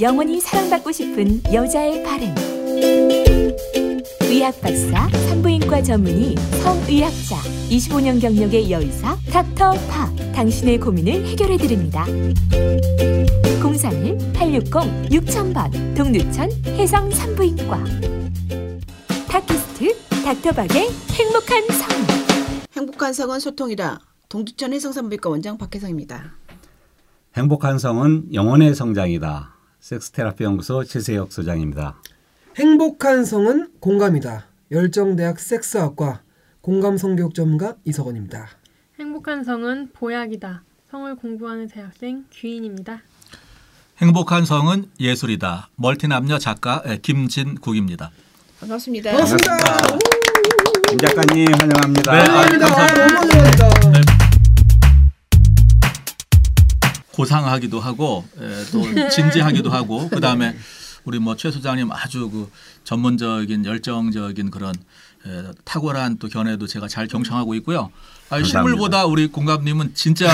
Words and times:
영원히 0.00 0.40
사랑받고 0.40 0.92
싶은 0.92 1.42
여자의 1.52 2.04
바램. 2.04 2.32
의학 4.30 4.60
박사, 4.60 5.08
산부인과 5.08 5.82
전문의, 5.82 6.36
성의학자, 6.62 7.34
25년 7.68 8.20
경력의 8.20 8.70
여의사 8.70 9.16
닥터 9.32 9.72
파. 9.90 10.08
당신의 10.32 10.78
고민을 10.78 11.26
해결해 11.26 11.56
드립니다. 11.56 12.06
031-860-6000번 13.60 15.96
동두천 15.96 16.48
해성 16.78 17.10
산부인과 17.10 17.84
팟캐스트 19.28 19.98
닥터박의 20.22 20.90
행복한 21.10 21.66
성 21.70 21.88
행복한 22.76 23.12
성은 23.12 23.40
소통이다. 23.40 23.98
동두천 24.28 24.72
해성산부인과 24.74 25.28
원장 25.28 25.58
박혜성입니다. 25.58 26.36
행복한 27.36 27.80
성은 27.80 28.32
영혼의 28.32 28.76
성장이다. 28.76 29.57
섹스테라피 29.80 30.44
연구소 30.44 30.84
최세혁 30.84 31.32
소장입니다. 31.32 31.96
행복한 32.56 33.24
성은 33.24 33.70
공감이다. 33.80 34.46
열정대학 34.70 35.38
섹스학과 35.38 36.20
공감성교육 36.60 37.34
전문가 37.34 37.74
이석원입니다. 37.84 38.48
행복한 38.98 39.44
성은 39.44 39.90
보약이다. 39.92 40.62
성을 40.90 41.14
공부하는 41.16 41.68
대학생 41.68 42.24
귀인입니다. 42.32 43.02
행복한 43.98 44.44
성은 44.44 44.90
예술이다. 45.00 45.70
멀티남녀 45.76 46.38
작가 46.38 46.82
김진국입니다. 47.02 48.10
반갑습니다. 48.60 49.10
반갑습니다. 49.12 49.56
김 50.88 50.98
작가님 50.98 51.46
환영합니다. 51.52 52.12
네, 52.12 52.18
환영합니다. 52.18 52.66
감사합니다. 52.66 53.06
너무 53.06 53.30
환영합니다. 53.30 53.77
고상하기도 57.18 57.80
하고 57.80 58.24
에, 58.40 58.64
또 58.70 59.08
진지하기도 59.10 59.70
하고 59.70 60.08
그 60.08 60.20
다음에 60.20 60.54
우리 61.04 61.18
뭐 61.18 61.34
최 61.36 61.50
소장님 61.50 61.90
아주 61.90 62.30
그 62.30 62.48
전문적인 62.84 63.64
열정적인 63.64 64.50
그런 64.52 64.72
에, 65.26 65.30
탁월한 65.64 66.18
또 66.18 66.28
견해도 66.28 66.66
제가 66.68 66.86
잘 66.86 67.08
경청하고 67.08 67.54
있고요. 67.56 67.90
아. 68.30 68.40
실물보다 68.42 69.06
우리 69.06 69.26
공감님은 69.26 69.92
진짜 69.94 70.28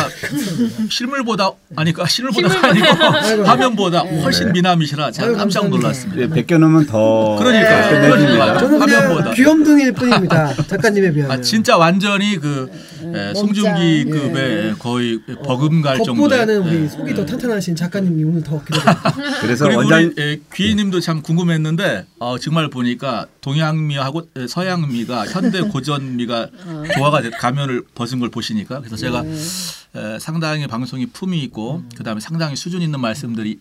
실물보다 0.90 1.52
아니 1.76 1.92
까 1.92 2.06
실물보다가 2.06 2.68
아니고 2.68 3.44
화면보다 3.44 4.00
훨씬 4.00 4.52
미남이시라 4.52 5.10
제가 5.12 5.32
깜짝. 5.36 5.68
놀랐습니다. 5.68 6.20
네, 6.20 6.28
벗겨놓으면 6.28 6.86
더 6.86 7.36
그러니까요. 7.38 7.90
끝내줍니다. 7.90 8.44
그러니까요. 8.44 8.58
저는 8.58 8.80
화면보다. 8.80 9.32
귀염둥이일 9.34 9.92
뿐입니다. 9.92 10.54
작가님에 10.66 11.12
비하면. 11.12 11.38
아 11.38 11.40
진짜 11.40 11.76
완전히 11.78 12.36
그 12.38 12.68
에, 13.12 13.34
송중기급의 13.34 14.74
거의 14.78 15.20
버금갈 15.44 15.98
정도의 15.98 16.16
겉보다는 16.16 16.58
우리 16.62 16.82
예. 16.84 16.88
속이 16.88 17.14
더 17.14 17.26
탄탄하신 17.26 17.76
작가님이 17.76 18.24
오늘 18.24 18.42
더 18.42 18.62
기대됩니다. 18.64 19.14
그래서 19.40 19.64
그리고 19.64 19.80
원장 19.80 20.12
우리 20.16 20.22
에, 20.22 20.40
귀인님도 20.54 21.00
참 21.00 21.22
궁금했는데 21.22 22.06
어, 22.18 22.38
정말 22.38 22.68
보니까 22.70 23.26
동양미하고 23.40 24.22
에, 24.36 24.46
서양미가 24.46 25.26
현대 25.26 25.60
고전미가 25.62 26.48
조화가 26.96 27.22
돼- 27.22 27.30
가면을 27.30 27.82
벗은 27.94 28.20
걸 28.20 28.30
보시니까. 28.30 28.78
그래서 28.80 28.96
제가 28.96 29.24
에, 29.24 30.18
상당히 30.20 30.66
방송이 30.66 31.06
품이 31.06 31.40
있고 31.44 31.82
그다음에 31.96 32.20
상당히 32.20 32.56
수준 32.56 32.82
있는 32.82 33.00
말씀들이 33.00 33.58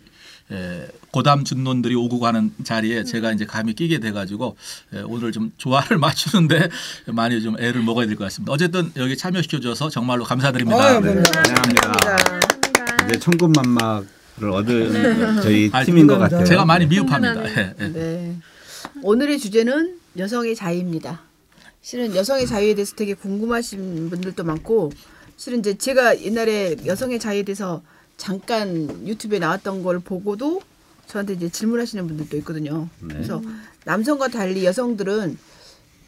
에, 0.53 0.87
고담 1.11 1.43
준론들이 1.43 1.95
오고 1.95 2.19
가는 2.19 2.51
자리에 2.63 3.03
제가 3.03 3.31
이제 3.31 3.45
감이 3.45 3.73
끼게 3.73 3.99
돼가지고 3.99 4.55
에, 4.93 5.01
오늘 5.01 5.31
좀 5.31 5.51
조화를 5.57 5.97
맞추는데 5.99 6.69
많이 7.07 7.41
좀 7.41 7.55
애를 7.59 7.81
먹어야 7.81 8.05
될 8.05 8.15
것 8.15 8.25
같습니다. 8.25 8.51
어쨌든 8.53 8.91
여기 8.97 9.17
참여시켜줘서 9.17 9.89
정말로 9.89 10.23
감사드립니다. 10.23 10.81
아유, 10.83 10.99
네. 11.01 11.15
감사합니다. 11.15 11.91
환영합니다. 11.91 13.07
이제 13.09 13.19
천군만막을 13.19 14.49
얻은 14.51 14.93
네. 14.93 15.41
저희 15.41 15.69
아, 15.73 15.83
팀인 15.83 16.07
것. 16.07 16.17
같아요. 16.19 16.45
제가 16.45 16.65
많이 16.65 16.85
미흡합니다. 16.85 17.49
예, 17.49 17.73
예. 17.79 17.87
네. 17.87 18.35
오늘의 19.01 19.39
주제는 19.39 19.97
여성의 20.17 20.55
자유입니다. 20.55 21.21
실은 21.81 22.15
여성의 22.15 22.47
자유에 22.47 22.75
대해서 22.75 22.95
되게 22.95 23.13
궁금하신 23.13 24.09
분들도 24.09 24.43
많고 24.43 24.91
실은 25.35 25.59
이제 25.59 25.77
제가 25.77 26.21
옛날에 26.21 26.77
여성의 26.85 27.19
자유에 27.19 27.43
대해서 27.43 27.81
잠깐 28.17 29.07
유튜브에 29.07 29.39
나왔던 29.39 29.83
걸 29.83 29.99
보고도 29.99 30.61
저한테 31.07 31.33
이제 31.33 31.49
질문하시는 31.49 32.07
분들도 32.07 32.37
있거든요. 32.37 32.87
네. 32.99 33.13
그래서 33.15 33.41
남성과 33.85 34.29
달리 34.29 34.65
여성들은 34.65 35.37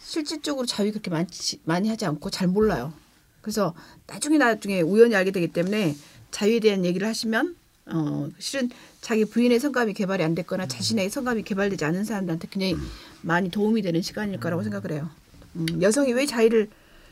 실질적으로 0.01 0.65
자유 0.65 0.91
그렇게 0.91 1.09
많지, 1.09 1.59
많이 1.65 1.89
하지 1.89 2.05
않고 2.05 2.29
잘 2.29 2.47
몰라요. 2.47 2.93
그래서 3.41 3.73
나중에 4.07 4.37
나중에 4.37 4.81
우연히 4.81 5.15
알게 5.15 5.31
되기 5.31 5.47
때문에 5.47 5.95
자유에 6.31 6.59
대한 6.59 6.85
얘기를 6.85 7.07
하시면 7.07 7.55
어 7.87 8.29
실은 8.39 8.69
자기 9.01 9.25
부인의 9.25 9.59
성감이 9.59 9.93
개발이 9.93 10.23
안 10.23 10.33
됐거나 10.33 10.67
자신의 10.67 11.09
성감이 11.11 11.43
개발되지 11.43 11.85
않은 11.85 12.03
사람들한테 12.03 12.47
굉장히 12.49 12.75
많이 13.21 13.49
도움이 13.49 13.83
되는 13.83 14.01
시간일 14.01 14.39
거라고 14.39 14.63
생각을 14.63 14.91
해요. 14.91 15.09
음, 15.55 15.67
여성이 15.81 16.13
왜 16.13 16.25
자유를 16.25 16.69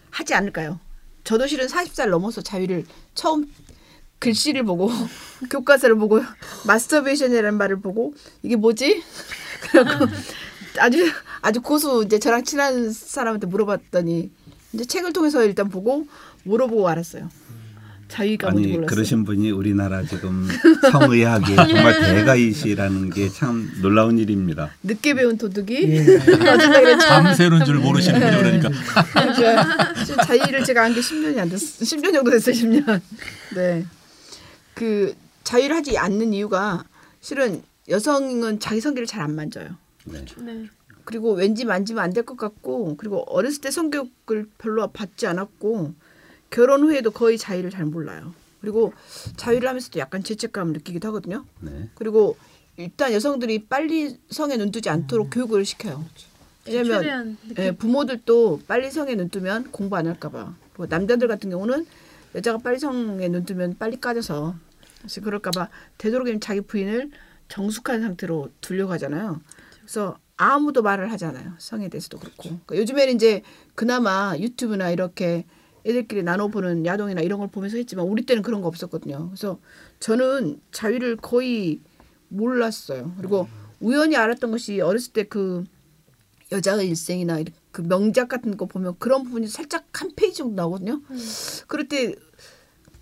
하지 0.09 0.33
않을까요? 0.33 0.79
저도 1.23 1.47
실은 1.47 1.67
40살 1.67 2.09
넘어서 2.09 2.41
자유를 2.41 2.85
처음 3.13 3.51
글씨를 4.23 4.63
보고 4.63 4.89
교과서를 5.51 5.95
보고 5.97 6.21
마스터베이션이라는 6.65 7.57
말을 7.57 7.81
보고 7.81 8.13
이게 8.41 8.55
뭐지? 8.55 9.03
그래갖고 9.71 10.05
아주 10.79 11.11
아주 11.41 11.61
고수 11.61 12.03
이제 12.05 12.19
저랑 12.19 12.43
친한 12.45 12.91
사람한테 12.91 13.47
물어봤더니 13.47 14.31
이제 14.73 14.85
책을 14.85 15.11
통해서 15.13 15.43
일단 15.43 15.69
보고 15.69 16.07
물어보고 16.43 16.87
알았어요. 16.87 17.29
뭔지 18.15 18.45
아니 18.45 18.67
몰랐어요. 18.73 18.85
그러신 18.85 19.23
분이 19.25 19.49
우리나라 19.51 20.03
지금 20.03 20.47
성의학의 20.91 21.55
정말 21.55 21.99
대가이시라는 21.99 23.09
게 23.09 23.27
참 23.29 23.71
놀라운 23.81 24.19
일입니다. 24.19 24.69
늦게 24.83 25.15
배운 25.15 25.35
도둑이 25.37 25.75
예. 25.81 26.19
밤새는 27.09 27.65
줄 27.65 27.75
모르시는군요. 27.79 28.37
그러니까. 28.37 28.69
그러니까 29.13 30.03
지금 30.05 30.23
자유를 30.25 30.63
제가 30.63 30.83
한게 30.83 31.01
10년이 31.01 31.39
안 31.39 31.49
됐어. 31.49 31.83
10년 31.83 32.13
정도 32.13 32.29
됐어요. 32.29 32.53
10년. 32.55 33.01
네. 33.55 33.85
그 34.75 35.15
자유를 35.43 35.75
하지 35.75 35.97
않는 35.97 36.33
이유가 36.33 36.83
실은 37.21 37.63
여성은 37.89 38.59
자기 38.59 38.81
성기를 38.81 39.05
잘 39.07 39.21
안 39.21 39.35
만져요. 39.35 39.69
네. 40.05 40.25
네. 40.37 40.65
그리고 41.05 41.33
왠지 41.33 41.65
만지면 41.65 42.03
안 42.03 42.13
될 42.13 42.23
것 42.25 42.37
같고 42.37 42.95
그리고 42.97 43.23
어렸을 43.29 43.61
때 43.61 43.71
성교육을 43.71 44.49
별로 44.57 44.87
받지 44.87 45.27
않았고 45.27 45.93
결혼 46.49 46.83
후에도 46.83 47.11
거의 47.11 47.37
자유를 47.37 47.71
잘 47.71 47.85
몰라요. 47.85 48.33
그리고 48.61 48.93
자유를 49.35 49.67
하면서도 49.67 49.99
약간 49.99 50.23
죄책감을 50.23 50.73
느끼기도 50.73 51.09
하거든요. 51.09 51.45
네. 51.59 51.89
그리고 51.95 52.37
일단 52.77 53.11
여성들이 53.11 53.65
빨리 53.65 54.17
성에 54.29 54.55
눈뜨지 54.57 54.89
않도록 54.89 55.29
교육을 55.31 55.65
시켜요. 55.65 56.05
왜냐면 56.65 57.01
최대한 57.01 57.37
예, 57.57 57.71
부모들도 57.71 58.61
빨리 58.67 58.89
성에 58.89 59.15
눈뜨면 59.15 59.71
공부 59.71 59.97
안 59.97 60.07
할까 60.07 60.29
봐. 60.29 60.55
그리고 60.71 60.85
남자들 60.87 61.27
같은 61.27 61.49
경우는 61.49 61.85
여자가 62.35 62.57
빨리 62.59 62.79
성에 62.79 63.27
눈뜨면 63.29 63.77
빨리 63.77 63.99
까져서 63.99 64.55
그래서 64.99 65.21
그럴까봐 65.21 65.69
되도록이면 65.97 66.39
자기 66.39 66.61
부인을 66.61 67.11
정숙한 67.49 68.01
상태로 68.01 68.49
두려고 68.61 68.91
하잖아요. 68.93 69.41
그래서 69.81 70.17
아무도 70.37 70.81
말을 70.81 71.11
하잖아요. 71.11 71.53
성에 71.57 71.89
대해서도 71.89 72.19
그렇고. 72.19 72.43
그러니까 72.43 72.77
요즘에는 72.77 73.15
이제 73.15 73.43
그나마 73.75 74.35
유튜브나 74.37 74.89
이렇게 74.91 75.45
애들끼리 75.85 76.23
나눠보는 76.23 76.85
야동이나 76.85 77.21
이런 77.21 77.39
걸 77.39 77.49
보면서 77.49 77.77
했지만 77.77 78.05
우리 78.07 78.25
때는 78.25 78.41
그런 78.41 78.61
거 78.61 78.67
없었거든요. 78.67 79.27
그래서 79.27 79.59
저는 79.99 80.61
자유를 80.71 81.17
거의 81.17 81.81
몰랐어요. 82.29 83.13
그리고 83.17 83.47
우연히 83.79 84.15
알았던 84.15 84.49
것이 84.51 84.79
어렸을 84.79 85.11
때 85.13 85.23
그 85.23 85.65
여자의 86.53 86.87
일생이나 86.87 87.39
이렇게 87.39 87.57
그 87.73 87.81
명작 87.81 88.29
같은 88.29 88.55
거 88.55 88.67
보면 88.67 88.95
그런 88.99 89.23
부분이 89.23 89.47
살짝 89.47 89.85
한 89.93 90.11
페이지 90.15 90.37
정도 90.37 90.53
나오거든요. 90.55 91.01
그럴 91.67 91.87
때 91.89 92.15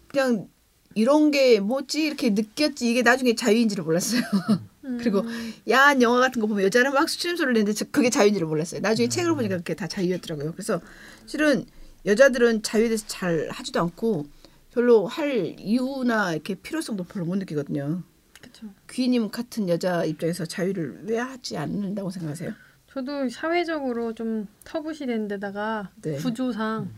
그냥 0.08 0.48
이런 0.96 1.30
게 1.30 1.60
뭐지 1.60 2.04
이렇게 2.04 2.30
느꼈지 2.32 2.90
이게 2.90 3.02
나중에 3.04 3.36
자유인지를 3.36 3.84
몰랐어요. 3.84 4.22
그리고 4.98 5.24
야한 5.70 6.02
영화 6.02 6.20
같은 6.22 6.42
거 6.42 6.48
보면 6.48 6.64
여자는 6.64 6.94
막 6.94 7.08
수침소리를 7.10 7.54
내는데 7.54 7.74
저- 7.74 7.86
그게 7.92 8.10
자유인지를 8.10 8.48
몰랐어요. 8.48 8.80
나중에 8.82 9.10
책을 9.10 9.36
보니까 9.36 9.58
그게 9.58 9.76
다 9.76 9.88
자유였더라고요. 9.88 10.54
그래서 10.54 10.82
실은 11.26 11.66
여자들은 12.06 12.64
자유에 12.64 12.88
대해서 12.88 13.06
잘 13.08 13.50
하지도 13.52 13.80
않고 13.82 14.26
별로 14.74 15.06
할 15.06 15.56
이유나 15.60 16.32
이렇게 16.34 16.56
필요성도 16.56 17.04
별로 17.04 17.26
못 17.26 17.36
느끼거든요. 17.36 18.04
그렇죠. 18.40 18.68
귀님 18.90 19.30
같은 19.30 19.68
여자 19.68 20.06
입장에서 20.06 20.46
자유를 20.46 21.02
왜 21.08 21.18
하지 21.20 21.58
않는다고 21.58 22.10
생각하세요? 22.10 22.54
저도 22.94 23.30
사회적으로 23.30 24.14
좀 24.14 24.48
터부시된 24.66 25.28
데다가 25.28 25.92
네. 26.02 26.18
구조상 26.18 26.92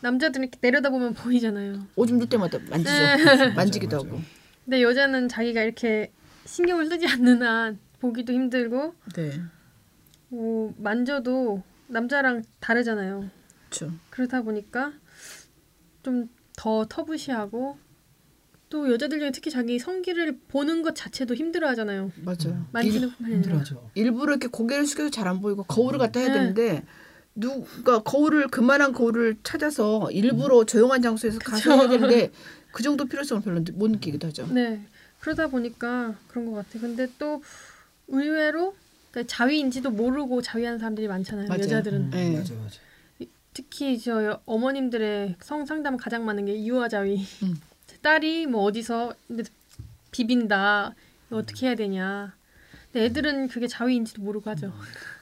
남자들은 0.00 0.44
이렇게 0.44 0.58
내려다보면 0.60 1.14
보이잖아요. 1.14 1.86
오줌 1.96 2.18
줄 2.18 2.28
때마다 2.28 2.58
만지죠. 2.70 3.54
만지기도 3.56 3.96
하고. 3.96 4.20
근데 4.64 4.82
여자는 4.82 5.28
자기가 5.28 5.62
이렇게 5.62 6.12
신경을 6.44 6.86
쓰지 6.86 7.06
않는 7.06 7.42
한 7.42 7.78
보기도 8.00 8.32
힘들고 8.32 8.94
네. 9.14 9.40
뭐 10.28 10.74
만져도 10.76 11.62
남자랑 11.88 12.42
다르잖아요. 12.60 13.28
그렇죠. 13.70 13.92
그러다 14.10 14.42
보니까 14.42 14.92
좀 16.02 16.28
더 16.58 16.84
터부시하고 16.86 17.78
또 18.70 18.92
여자들 18.92 19.18
중에 19.18 19.30
특히 19.30 19.50
자기 19.50 19.78
성기를 19.78 20.38
보는 20.48 20.82
것 20.82 20.94
자체도 20.94 21.34
힘들어하잖아요. 21.34 22.12
맞아요. 22.16 22.66
만지는 22.72 23.10
뿐만 23.10 23.16
아니라. 23.24 23.34
힘들어하죠. 23.36 23.90
일부러 23.94 24.32
이렇게 24.32 24.48
고개를 24.48 24.86
숙여서 24.86 25.10
잘 25.10 25.26
안 25.26 25.40
보이고 25.40 25.62
거울을 25.64 25.98
갖다 25.98 26.20
해야 26.20 26.28
네. 26.28 26.34
되는데 26.34 26.84
누가 27.34 28.02
거울을 28.02 28.48
그만한 28.48 28.92
거울을 28.92 29.36
찾아서 29.42 30.10
일부러 30.10 30.64
조용한 30.64 31.00
장소에서 31.02 31.38
가서 31.38 31.70
해야 31.76 31.88
되는데 31.88 32.30
그 32.72 32.82
정도 32.82 33.04
필요성을 33.06 33.42
별로 33.42 33.62
못 33.74 33.90
느끼기도 33.90 34.26
하죠. 34.28 34.46
네. 34.52 34.80
그러다 35.20 35.46
보니까 35.48 36.14
그런 36.28 36.46
것 36.46 36.52
같아. 36.52 36.78
근데 36.78 37.06
또 37.18 37.42
의외로 38.08 38.74
그러니까 39.10 39.32
자위인지도 39.34 39.90
모르고 39.90 40.42
자위하는 40.42 40.78
사람들이 40.78 41.08
많잖아요. 41.08 41.48
맞아요. 41.48 41.62
여자들은 41.62 42.00
음, 42.00 42.10
네. 42.10 42.36
맞아 42.36 42.54
맞아. 42.54 42.78
특히 43.54 43.98
저 43.98 44.24
여- 44.24 44.40
어머님들의 44.46 45.36
성 45.42 45.66
상담 45.66 45.96
가장 45.96 46.24
많은 46.24 46.44
게 46.46 46.54
이유와 46.54 46.88
자위. 46.88 47.24
음. 47.42 47.60
딸이 48.02 48.46
뭐 48.46 48.62
어디서 48.64 49.14
비빈다. 50.10 50.94
이거 51.28 51.36
어떻게 51.38 51.66
해야 51.66 51.74
되냐. 51.74 52.34
근데 52.92 53.04
애들은 53.06 53.48
그게 53.48 53.66
자위인지도 53.66 54.22
모르고 54.22 54.48
하죠. 54.50 54.72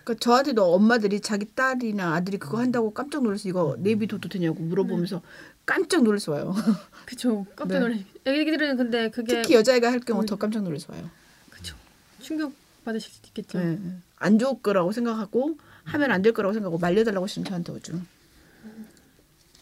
그러니까 0.04 0.22
저한테도 0.22 0.72
엄마들이 0.74 1.20
자기 1.20 1.46
딸이나 1.54 2.14
아들이 2.14 2.38
그거 2.38 2.58
한다고 2.58 2.92
깜짝 2.94 3.22
놀라서 3.24 3.48
이거 3.48 3.76
내비둬도 3.80 4.28
되냐고 4.28 4.60
물어보면서 4.62 5.20
깜짝 5.64 6.04
놀라서 6.04 6.32
와요. 6.32 6.54
그쵸. 7.06 7.44
깜짝 7.56 7.74
네. 7.74 7.80
놀래. 7.80 8.04
애기들은 8.24 8.76
근데 8.76 9.10
그게 9.10 9.42
특히 9.42 9.54
여자애가 9.56 9.90
할 9.90 9.98
경우 10.00 10.24
더 10.24 10.36
깜짝 10.36 10.62
놀라서 10.62 10.92
와요. 10.92 11.10
충격 12.20 12.52
받으실 12.84 13.12
수도 13.12 13.28
있겠죠. 13.28 13.58
네. 13.58 13.78
안 14.18 14.38
좋을 14.38 14.60
거라고 14.62 14.90
생각하고 14.92 15.58
하면 15.84 16.10
안 16.10 16.22
될 16.22 16.32
거라고 16.32 16.52
생각하고 16.54 16.78
말려달라고 16.78 17.24
하시면 17.24 17.44
저한테 17.46 17.72
오죠. 17.72 18.00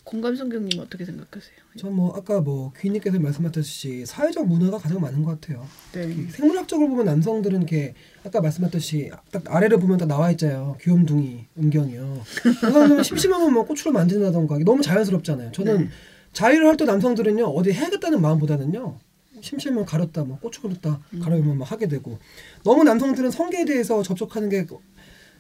공감 0.05 0.37
성경님 0.37 0.79
어떻게 0.81 1.05
생각하세요? 1.07 1.55
전뭐 1.79 2.15
아까 2.15 2.41
뭐 2.41 2.73
귀인님께서 2.79 3.19
말씀하셨듯이 3.19 4.05
사회적 4.07 4.47
문화가 4.47 4.77
가장 4.79 5.01
많은 5.01 5.23
것 5.23 5.41
같아요. 5.41 5.67
네. 5.93 6.27
생물학적으로 6.31 6.89
보면 6.91 7.07
남성들은 7.07 7.59
이렇게 7.63 7.95
아까 8.23 8.41
말씀하셨듯이 8.43 9.11
딱 9.31 9.43
아래를 9.47 9.79
보면 9.79 9.97
딱 9.99 10.07
나와 10.07 10.31
있잖아요. 10.33 10.77
귀염둥이 10.83 11.47
음경이요. 11.59 12.23
여성들은 12.63 13.03
심심하면 13.03 13.53
뭐 13.55 13.65
꽃으로 13.65 13.93
만진다던가 13.93 14.59
너무 14.59 14.83
자연스럽잖아요. 14.83 15.53
저는 15.53 15.89
자위를 16.35 16.67
할 16.67 16.77
때 16.77 16.85
남성들은요 16.85 17.45
어디 17.47 17.73
해야겠다는 17.73 18.21
마음보다는요 18.21 18.99
심심하면 19.41 19.85
가렸다 19.87 20.25
뭐 20.25 20.39
고추 20.41 20.61
가렸다 20.63 21.01
가려면 21.23 21.59
막 21.59 21.71
하게 21.71 21.87
되고 21.89 22.19
너무 22.65 22.83
남성들은 22.85 23.31
성계에 23.31 23.65
대해서 23.65 24.03
접촉하는 24.03 24.49
게 24.49 24.67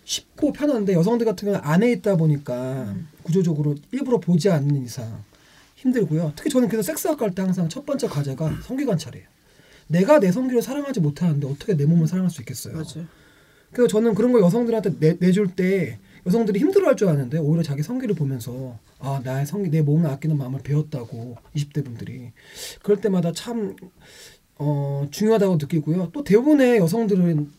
쉽고 0.04 0.52
편한데 0.52 0.92
여성들 0.92 1.24
같은 1.24 1.46
경우는 1.46 1.64
안에 1.64 1.90
있다 1.92 2.16
보니까 2.16 2.94
구조적으로 3.22 3.74
일부러 3.90 4.18
보지 4.18 4.50
않는 4.50 4.84
이상 4.84 5.24
힘들고요. 5.76 6.32
특히 6.36 6.50
저는 6.50 6.68
그래서 6.68 6.82
섹스학과 6.82 7.26
할때 7.26 7.42
항상 7.42 7.68
첫 7.68 7.84
번째 7.84 8.06
과제가 8.08 8.60
성기 8.62 8.84
관찰이에요. 8.84 9.26
내가 9.88 10.18
내 10.18 10.32
성기를 10.32 10.62
사랑하지 10.62 11.00
못하는데 11.00 11.46
어떻게 11.46 11.76
내 11.76 11.84
몸을 11.84 12.06
사랑할 12.06 12.30
수 12.30 12.40
있겠어요? 12.42 12.74
맞아요. 12.74 13.06
그래서 13.72 13.88
저는 13.88 14.14
그런 14.14 14.32
거 14.32 14.40
여성들한테 14.40 14.98
내, 14.98 15.16
내줄 15.18 15.54
때 15.54 15.98
여성들이 16.26 16.58
힘들어할 16.60 16.96
줄 16.96 17.08
아는데 17.08 17.38
오히려 17.38 17.62
자기 17.62 17.82
성기를 17.82 18.14
보면서 18.14 18.78
아 18.98 19.20
나의 19.24 19.46
성기 19.46 19.70
내 19.70 19.82
몸을 19.82 20.08
아끼는 20.08 20.38
마음을 20.38 20.60
배웠다고 20.62 21.36
20대 21.54 21.84
분들이 21.84 22.32
그럴 22.82 23.00
때마다 23.00 23.32
참 23.32 23.76
어, 24.56 25.06
중요하다고 25.10 25.56
느끼고요. 25.56 26.10
또 26.12 26.24
대부분의 26.24 26.78
여성들은 26.78 27.50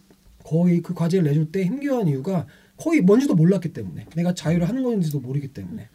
거의 0.46 0.82
그 0.82 0.94
과제를 0.94 1.26
내줄 1.26 1.52
때 1.52 1.64
힘겨운 1.64 2.08
이유가 2.08 2.46
거의 2.78 3.02
뭔지도 3.02 3.34
몰랐기 3.34 3.74
때문에 3.74 4.06
내가 4.16 4.34
자유를 4.36 4.70
하는 4.70 4.84
건지도 4.84 5.20
모르기 5.20 5.50
때문에 5.50 5.90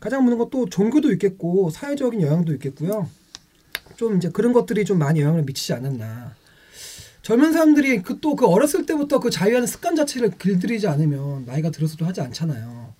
가장 0.00 0.24
무는 0.24 0.38
것도 0.38 0.68
종교도 0.68 1.12
있겠고 1.12 1.70
사회적인 1.70 2.22
영향도 2.22 2.54
있겠고요. 2.54 3.08
좀 3.96 4.16
이제 4.16 4.30
그런 4.30 4.52
것들이 4.52 4.84
좀 4.84 4.98
많이 4.98 5.20
영향을 5.20 5.42
미치지 5.42 5.74
않았나. 5.74 6.34
젊은 7.22 7.52
사람들이 7.52 8.02
그 8.02 8.20
또그 8.20 8.46
어렸을 8.46 8.86
때부터 8.86 9.20
그 9.20 9.30
자유하는 9.30 9.66
습관 9.66 9.96
자체를 9.96 10.38
길들이지 10.38 10.86
않으면 10.86 11.44
나이가 11.44 11.70
들어서도 11.70 12.06
하지 12.06 12.20
않잖아요. 12.20 12.94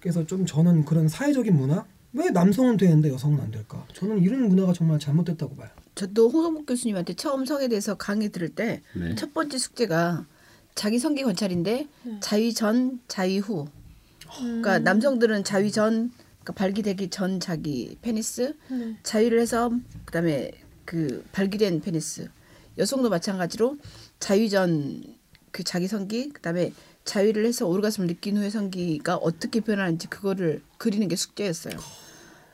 그래서 0.00 0.26
좀 0.26 0.44
저는 0.44 0.84
그런 0.84 1.08
사회적인 1.08 1.54
문화 1.54 1.84
왜 2.12 2.30
남성은 2.30 2.76
되는데 2.76 3.10
여성은 3.10 3.40
안 3.40 3.50
될까? 3.50 3.86
저는 3.94 4.22
이런 4.22 4.48
문화가 4.48 4.72
정말 4.72 4.98
잘못됐다고 4.98 5.56
봐요. 5.56 5.70
저도 5.94 6.28
홍성복 6.30 6.66
교수님한테 6.66 7.14
처음 7.14 7.44
성에 7.44 7.68
대해서 7.68 7.94
강의 7.96 8.30
들을 8.30 8.48
때첫 8.48 8.82
네. 8.94 9.14
번째 9.34 9.58
숙제가 9.58 10.26
자기 10.74 10.98
성기 10.98 11.24
관찰인데 11.24 11.88
자위 12.20 12.54
전, 12.54 13.00
자위 13.08 13.38
후. 13.38 13.66
그러니까 14.38 14.78
남성들은 14.78 15.44
자위 15.44 15.72
전, 15.72 16.12
그러니까 16.40 16.52
발기되기 16.54 17.10
전 17.10 17.40
자기 17.40 17.96
페니스, 18.00 18.54
네. 18.68 18.96
자위를 19.02 19.40
해서 19.40 19.70
그다음에 20.04 20.52
그 20.84 21.24
발기된 21.32 21.80
페니스. 21.80 22.28
여성도 22.78 23.10
마찬가지로 23.10 23.78
자위 24.20 24.48
전 24.48 25.20
그 25.50 25.64
자기 25.64 25.88
성기, 25.88 26.30
그다음에 26.30 26.72
자위를 27.04 27.44
해서 27.44 27.66
오르가슴을 27.66 28.06
느낀 28.08 28.36
후의 28.36 28.50
성기가 28.50 29.16
어떻게 29.16 29.60
변하는지 29.60 30.08
그거를 30.08 30.62
그리는 30.78 31.08
게 31.08 31.16
숙제였어요. 31.16 31.74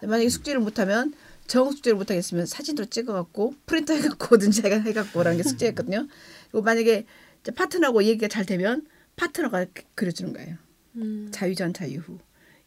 만약에 0.03 0.29
숙제를 0.29 0.61
못하면 0.61 1.13
정 1.47 1.71
숙제를 1.71 1.97
못하겠으면 1.97 2.47
사진으로 2.47 2.87
찍어갖고 2.87 3.55
프린터 3.67 3.95
해갖고 3.95 4.35
오든지 4.37 4.63
해가- 4.63 4.85
해갖고 4.87 5.21
오라는 5.21 5.37
게 5.39 5.43
숙제였거든요. 5.49 6.07
그리고 6.51 6.63
만약에 6.63 7.07
파트너하고 7.55 8.03
얘기가 8.05 8.29
잘 8.29 8.45
되면 8.45 8.87
파트너가 9.17 9.67
그- 9.73 9.83
그려주는 9.95 10.33
거예요. 10.33 10.57
음. 10.97 11.29
자유전 11.33 11.73
자유후 11.75 12.19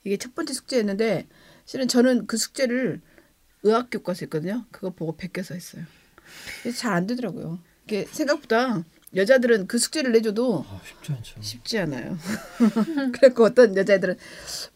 이게 0.04 0.18
첫 0.18 0.34
번째 0.36 0.54
숙제였는데 0.54 1.28
실은 1.66 1.88
저는 1.88 2.26
그 2.28 2.38
숙제를 2.38 3.02
의학 3.64 3.90
교과서 3.92 4.20
했거든요. 4.26 4.66
그거 4.72 4.92
보고 4.92 5.16
베껴서 5.18 5.54
했어요. 5.54 5.84
잘 6.78 6.94
안 6.94 7.08
되더라고요. 7.08 7.60
이게 7.86 8.06
생각보다 8.12 8.84
여자들은 9.16 9.66
그 9.68 9.80
숙제를 9.80 10.12
내줘도 10.12 10.66
아, 10.70 10.80
쉽지 10.88 11.12
않죠. 11.14 11.36
쉽지 11.42 11.80
않아요. 11.80 12.18
그래갖고 13.14 13.44
어떤 13.46 13.76
여자애들은 13.76 14.16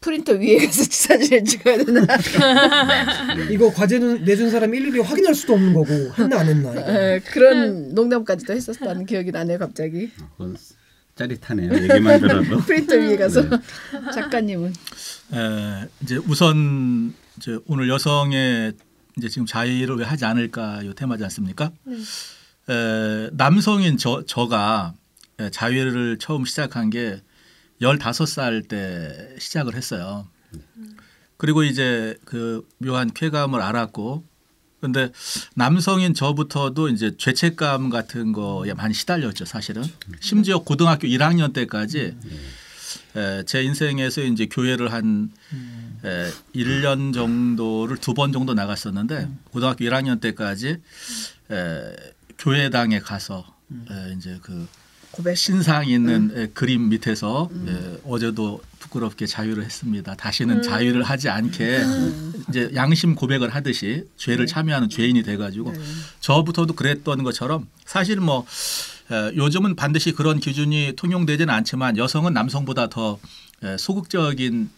프린터 0.02 0.34
위에 0.34 0.58
가서 0.58 0.84
사진을 0.90 1.44
찍어야 1.44 1.78
되나. 1.84 2.02
이거 3.52 3.72
과제 3.72 4.00
내준 4.00 4.50
사람 4.50 4.74
일일이 4.74 5.00
확인할 5.00 5.36
수도 5.36 5.54
없는 5.54 5.74
거고 5.74 5.94
했나 6.18 6.40
안 6.40 6.48
했나. 6.48 6.74
에, 6.76 7.20
그런 7.20 7.94
농담까지도 7.94 8.54
했었다는 8.54 9.06
기억이 9.06 9.32
나네요, 9.32 9.60
갑자기. 9.60 10.10
그건 10.38 10.58
짜릿하네요. 11.16 11.72
얘기만 11.84 12.20
들어도. 12.20 12.58
프린터 12.62 12.96
위에 12.96 13.16
가서 13.18 13.44
작가님은 14.14 14.70
에, 15.34 15.88
이제 16.02 16.16
우선 16.28 17.14
이제 17.38 17.60
오늘 17.68 17.88
여성의 17.88 18.74
이제 19.18 19.30
지금 19.30 19.46
자유를 19.46 19.98
왜 19.98 20.06
하지 20.06 20.26
않을까 20.26 20.84
요 20.88 20.94
테마지 20.94 21.24
않습니까? 21.26 21.72
에, 22.70 23.30
남성인 23.34 23.98
저 23.98 24.24
저가 24.26 24.94
에, 25.40 25.50
자유를 25.50 26.18
처음 26.20 26.46
시작한 26.46 26.90
게 26.90 27.22
15살 27.82 28.68
때 28.68 29.36
시작을 29.40 29.76
했어요. 29.76 30.28
그리고 31.38 31.64
이제 31.64 32.18
그 32.26 32.66
묘한 32.78 33.12
쾌감을 33.14 33.62
알았고 33.62 34.24
근데 34.80 35.12
남성인 35.56 36.14
저부터도 36.14 36.90
이제 36.90 37.16
죄책감 37.18 37.90
같은 37.90 38.34
거에 38.34 38.74
많이 38.74 38.94
시달렸죠, 38.94 39.46
사실은. 39.46 39.82
심지어 40.20 40.60
고등학교 40.60 41.08
1학년 41.08 41.54
때까지 41.54 42.16
에, 43.16 43.44
제 43.46 43.64
인생에서 43.64 44.22
이제 44.24 44.46
교회를 44.48 44.92
한 44.94 45.32
에, 46.06 46.30
1년 46.56 47.14
정도를 47.14 47.98
두 47.98 48.14
번 48.14 48.32
정도 48.34 48.54
나갔었는데 48.54 49.30
고등학교 49.52 49.84
1학년 49.86 50.20
때까지 50.22 50.78
에, 51.52 51.96
교회당에 52.44 53.00
가서 53.00 53.46
에, 53.72 54.14
이제 54.18 54.38
그 54.42 54.68
고백. 55.12 55.38
신상 55.38 55.88
있는 55.88 56.32
에, 56.36 56.48
그림 56.48 56.90
밑에서 56.90 57.50
에, 57.68 58.02
어제도 58.06 58.62
부끄럽게 58.80 59.26
자유를 59.26 59.64
했습니다. 59.64 60.16
다시는 60.16 60.62
자유를 60.62 61.04
하지 61.04 61.30
않게 61.30 61.84
이제 62.50 62.70
양심 62.76 63.16
고백을 63.16 63.56
하듯이 63.56 64.06
죄를 64.18 64.46
참여하는 64.46 64.90
죄인이 64.90 65.24
돼가지고 65.24 65.72
네. 65.72 65.80
저부터도 66.20 66.74
그랬던 66.74 67.24
것처럼 67.24 67.68
사실 67.86 68.20
뭐 68.20 68.46
에, 69.10 69.36
요즘은 69.38 69.78
반드시 69.78 70.12
그런 70.12 70.40
기준이 70.40 70.94
통용되지는 70.98 71.54
않지만 71.54 71.96
여성은 71.98 72.34
남성보다 72.34 72.90
더 72.90 73.14
에, 73.14 73.43
소극적인 73.78 74.70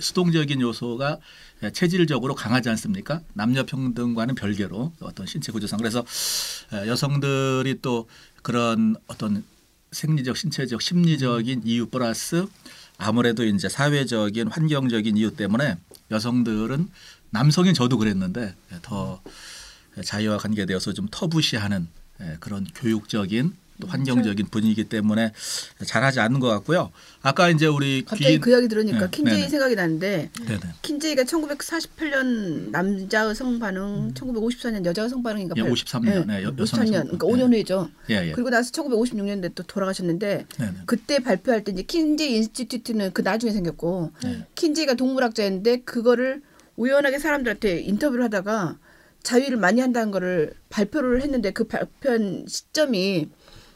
수동적인 0.00 0.60
요소가 0.60 1.18
에, 1.62 1.70
체질적으로 1.70 2.34
강하지 2.34 2.68
않습니까? 2.70 3.20
남녀 3.34 3.64
평등과는 3.64 4.34
별개로 4.34 4.92
어떤 5.00 5.26
신체 5.26 5.52
구조상 5.52 5.78
그래서 5.78 6.04
에, 6.72 6.88
여성들이 6.88 7.78
또 7.82 8.08
그런 8.42 8.96
어떤 9.06 9.44
생리적, 9.92 10.36
신체적, 10.36 10.82
심리적인 10.82 11.62
이유 11.64 11.86
플러스 11.86 12.46
아무래도 12.98 13.44
이제 13.44 13.68
사회적인 13.68 14.48
환경적인 14.48 15.16
이유 15.16 15.34
때문에 15.34 15.76
여성들은 16.10 16.88
남성인 17.30 17.74
저도 17.74 17.98
그랬는데 17.98 18.54
더 18.82 19.22
자유와 20.04 20.38
관계되어서 20.38 20.92
좀 20.92 21.08
터부시하는 21.10 21.88
예, 22.20 22.36
그런 22.40 22.66
교육적인 22.74 23.54
또 23.82 23.88
환경적인 23.88 24.46
분위기 24.46 24.84
때문에 24.84 25.32
잘하지 25.84 26.20
않는 26.20 26.38
것 26.38 26.48
같고요. 26.48 26.92
아까 27.20 27.50
이제 27.50 27.66
우리 27.66 28.04
갑자기 28.04 28.28
귀인 28.30 28.40
그 28.40 28.50
이야기 28.50 28.68
들으니까 28.68 28.98
네, 29.00 29.08
킨제이 29.10 29.36
네네. 29.36 29.48
생각이 29.48 29.74
나는데 29.74 30.30
네네. 30.46 30.60
킨제이가 30.82 31.24
1948년 31.24 32.70
남자의 32.70 33.34
성반응, 33.34 34.12
1954년 34.14 34.84
여자의 34.84 35.08
성반응인가? 35.08 35.54
예, 35.58 35.62
53년, 35.62 36.26
네, 36.26 36.42
여- 36.44 36.54
여성의 36.56 36.90
53년, 36.90 36.92
성반응. 36.94 37.18
그러니까 37.18 37.26
5년 37.26 37.58
후죠. 37.58 37.90
예, 38.10 38.28
예. 38.28 38.32
그리고 38.32 38.50
나서 38.50 38.70
1956년대 38.70 39.52
또 39.54 39.62
돌아가셨는데 39.64 40.46
네네. 40.58 40.72
그때 40.86 41.18
발표할 41.18 41.64
때 41.64 41.72
이제 41.72 41.82
킨제이 41.82 42.36
인스티튜트는 42.36 43.12
그 43.12 43.22
나중에 43.22 43.52
생겼고 43.52 44.12
네. 44.24 44.46
킨제이가 44.54 44.94
동물학자였는데 44.94 45.78
그거를 45.82 46.42
우연하게 46.76 47.18
사람들한테 47.18 47.80
인터뷰를 47.80 48.24
하다가 48.24 48.78
자위를 49.22 49.56
많이 49.56 49.80
한다는 49.80 50.10
거를 50.10 50.52
발표를 50.68 51.22
했는데 51.22 51.52
그 51.52 51.64
발표한 51.64 52.44
시점이 52.48 53.28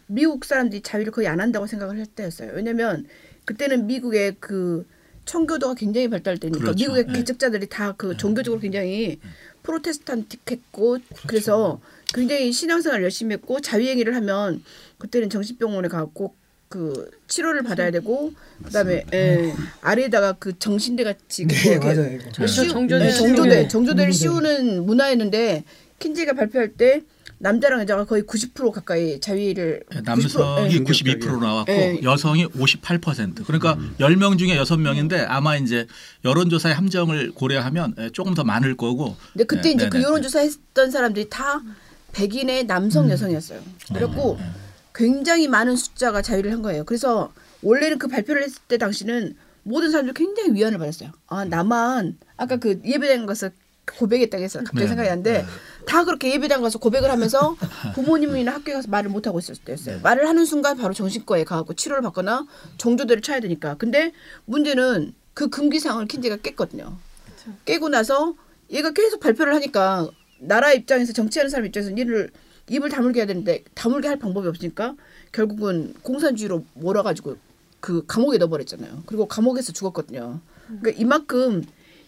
미국 0.07 0.45
사람들이 0.45 0.83
자위를 0.83 1.13
거의 1.13 1.29
안 1.29 1.41
한다고 1.41 1.67
생각을 1.67 1.99
할 1.99 2.07
때였어요. 2.07 2.53
왜냐면 2.55 3.07
그때는 3.45 3.87
미국의 3.87 4.37
그 4.41 4.87
청교도가 5.25 5.75
굉장히 5.75 6.09
발달 6.09 6.39
때니까 6.39 6.59
그렇죠. 6.61 6.77
미국의 6.79 7.07
네. 7.07 7.13
개척자들이 7.15 7.67
다 7.69 7.95
그 7.97 8.17
종교적으로 8.17 8.61
굉장히 8.61 9.19
프로테스탄틱했고 9.65 10.99
그래서 11.27 11.81
굉장히 12.15 12.53
신앙생활 12.53 13.03
열심히 13.03 13.35
했고 13.35 13.61
자위행위를 13.61 14.15
하면 14.17 14.63
그때는 14.99 15.29
정신병원에 15.31 15.89
가고 15.89 16.35
그 16.69 17.11
치료를 17.29 17.63
받아야 17.63 17.91
되고 17.91 18.33
그다음에 18.65 19.05
예, 19.13 19.53
아래에다가 19.83 20.33
그 20.39 20.59
정신대 20.59 21.05
같이 21.05 21.47
네, 21.47 21.79
맞아요. 21.79 22.13
이거. 22.15 22.25
그 22.37 22.47
씌우- 22.47 22.69
정조대 22.71 23.05
네, 23.07 23.13
정조대 23.13 23.63
거. 23.63 23.69
정조대를 23.69 24.13
정조대. 24.13 24.13
씌우는 24.13 24.87
문화였는데 24.87 25.65
킨지가 25.99 26.35
발표할 26.35 26.73
때 26.75 27.03
남자랑 27.39 27.81
여자가 27.81 28.05
거의 28.05 28.23
90% 28.23 28.71
가까이 28.73 29.21
자위를 29.21 29.83
예, 29.95 29.99
90%, 29.99 30.05
남성이 30.05 30.75
예. 30.75 30.79
92% 30.79 31.41
나왔고 31.41 31.73
예. 31.73 32.01
여성이 32.03 32.47
58%. 32.47 33.45
그러니까 33.45 33.77
10명 34.01 34.39
중에 34.39 34.57
6명인데 34.59 35.27
아마 35.29 35.57
이제 35.57 35.87
여론조사의 36.25 36.75
함정을 36.75 37.33
고려하면 37.33 37.95
예, 37.99 38.11
조금 38.11 38.35
더 38.35 38.45
많을 38.45 38.77
거고. 38.77 39.17
근데 39.33 39.45
그때 39.45 39.69
예, 39.69 39.73
이제 39.73 39.89
그 39.89 39.99
네네. 39.99 40.05
여론조사 40.05 40.41
했던 40.41 40.91
사람들이 40.91 41.29
다 41.29 41.63
백인의 42.13 42.67
남성 42.67 43.11
여성이었어요. 43.11 43.61
그래갖고 43.89 44.39
굉장히 44.95 45.47
많은 45.49 45.77
숫자가 45.77 46.23
자위를 46.23 46.51
한 46.53 46.63
거예요. 46.63 46.85
그래서 46.85 47.33
원래는 47.61 47.99
그 47.99 48.09
발표를 48.09 48.43
했을 48.43 48.63
때 48.67 48.79
당시는 48.79 49.37
모든 49.63 49.91
사람들이 49.91 50.15
굉장히 50.15 50.55
위안을 50.55 50.79
받았어요. 50.79 51.11
아 51.27 51.45
나만 51.45 52.17
아까 52.39 52.57
그 52.57 52.81
예배당 52.85 53.27
가서 53.27 53.51
고백했다고 53.99 54.43
해서 54.43 54.59
갑자기 54.61 54.81
네, 54.81 54.89
생각이 54.89 55.09
나는데 55.09 55.33
네. 55.43 55.47
다 55.87 56.05
그렇게 56.05 56.33
예배당 56.33 56.63
가서 56.63 56.79
고백을 56.79 57.11
하면서 57.11 57.57
부모님이나 57.95 58.55
학교에 58.55 58.75
가서 58.75 58.89
말을 58.89 59.11
못 59.11 59.27
하고 59.27 59.39
있었을 59.39 59.61
네. 59.61 59.65
때였어요. 59.67 60.01
말을 60.03 60.29
하는 60.29 60.45
순간 60.45 60.77
바로 60.77 60.93
정신과에 60.93 61.45
가고 61.45 61.75
치료를 61.75 62.03
받거나 62.03 62.47
정조대를 62.77 63.23
차야 63.23 63.41
되니까. 63.41 63.77
근데 63.77 64.13
문제는 64.45 65.15
그 65.33 65.49
금기상을 65.49 66.05
킨제가 66.07 66.37
깼거든요. 66.39 66.99
깨고 67.65 67.89
나서 67.89 68.35
얘가 68.71 68.91
계속 68.91 69.21
발표를 69.21 69.55
하니까 69.55 70.11
나라 70.39 70.73
입장에서 70.73 71.13
정치하는 71.13 71.49
사람 71.49 71.67
입장에서 71.67 71.97
얘를 71.97 72.31
입을 72.69 72.91
다물게 72.91 73.21
해야 73.21 73.27
되는데 73.27 73.63
다물게 73.75 74.09
할 74.09 74.19
방법이 74.19 74.49
없으니까 74.49 74.97
결국은 75.31 75.95
공산주의로 76.03 76.65
몰아가지고 76.75 77.37
그 77.79 78.05
감옥에 78.07 78.39
넣어버렸잖아요. 78.39 79.05
그리고 79.07 79.27
감옥에서 79.27 79.73
죽었거든요. 79.73 80.41
그러니까 80.67 80.91
이만큼 81.01 81.63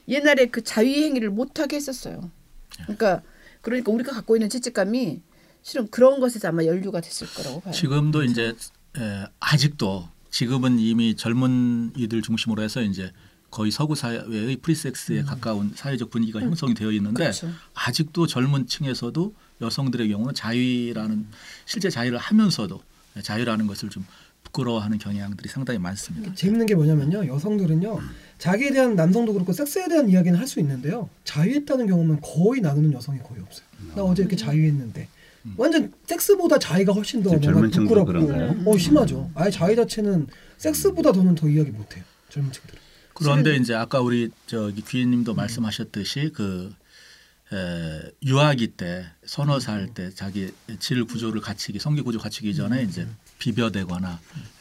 옛날에 0.08 0.46
그 0.46 0.64
자위 0.64 1.04
행위를 1.04 1.30
못하게 1.30 1.76
했었어요. 1.76 2.30
그러니까 2.82 3.22
그러니까 3.60 3.92
우리가 3.92 4.12
갖고 4.12 4.36
있는 4.36 4.48
죄책감이 4.48 5.20
실은 5.62 5.88
그런 5.90 6.20
것에서 6.20 6.48
아마 6.48 6.64
연류가 6.64 7.00
됐을 7.00 7.26
거라고 7.34 7.60
봐요. 7.60 7.72
지금도 7.74 8.24
이제 8.24 8.54
에, 8.96 9.24
아직도 9.40 10.08
지금은 10.30 10.78
이미 10.78 11.16
젊은 11.16 11.92
이들 11.96 12.22
중심으로 12.22 12.62
해서 12.62 12.82
이제 12.82 13.12
거의 13.50 13.70
서구 13.70 13.94
사회의 13.94 14.56
프리섹스에 14.56 15.22
가까운 15.22 15.72
사회적 15.74 16.10
분위기가 16.10 16.40
형성이 16.40 16.74
되어 16.74 16.92
있는데 16.92 17.24
그렇죠. 17.24 17.50
아직도 17.74 18.26
젊은 18.26 18.66
층에서도 18.66 19.34
여성들의 19.60 20.08
경우는 20.10 20.34
자위라는 20.34 21.26
실제 21.64 21.88
자위를 21.88 22.18
하면서도 22.18 22.80
자유라는 23.22 23.66
것을 23.66 23.88
좀 23.88 24.04
부끄러워하는 24.44 24.98
경향들이 24.98 25.48
상당히 25.48 25.78
많습니다. 25.78 26.34
재밌는 26.34 26.66
게 26.66 26.74
뭐냐면요. 26.74 27.26
여성들은요. 27.26 28.00
자기에 28.38 28.70
대한 28.72 28.94
남성도 28.94 29.32
그렇고 29.32 29.52
섹스에 29.52 29.88
대한 29.88 30.08
이야기는 30.08 30.38
할 30.38 30.46
수 30.46 30.60
있는데요. 30.60 31.10
자유했다는 31.24 31.86
경험은 31.88 32.20
거의 32.20 32.60
나누는 32.60 32.92
여성이 32.92 33.18
거의 33.18 33.40
없어요. 33.42 33.66
나 33.94 34.02
어제 34.02 34.22
이렇게 34.22 34.36
자유했는데 34.36 35.08
완전 35.56 35.92
섹스보다 36.06 36.58
자유가 36.58 36.92
훨씬 36.92 37.22
더 37.22 37.30
뭔가 37.30 37.60
부끄럽고 37.68 38.04
그런가요? 38.06 38.54
어 38.66 38.78
심하죠. 38.78 39.30
아예 39.34 39.50
자유 39.50 39.74
자체는 39.76 40.26
섹스보다 40.58 41.12
더는 41.12 41.34
더 41.34 41.48
이야기 41.48 41.70
못해요. 41.70 42.04
젊은 42.30 42.52
층들은. 42.52 42.78
그런데 43.14 43.56
이제 43.56 43.74
아까 43.74 44.00
우리 44.00 44.30
저기 44.46 44.82
귀인님도 44.82 45.34
말씀하셨듯이 45.34 46.30
그 46.34 46.72
에, 47.52 48.10
유아기 48.24 48.68
때 48.68 49.06
서너 49.24 49.58
살 49.58 49.88
때 49.94 50.10
자기 50.10 50.52
질 50.78 51.04
구조를 51.04 51.40
갖추기 51.40 51.78
성기 51.78 52.02
구조 52.02 52.18
갖추기 52.18 52.54
전에 52.54 52.82
이제 52.82 53.06
비벼대거나 53.38 54.20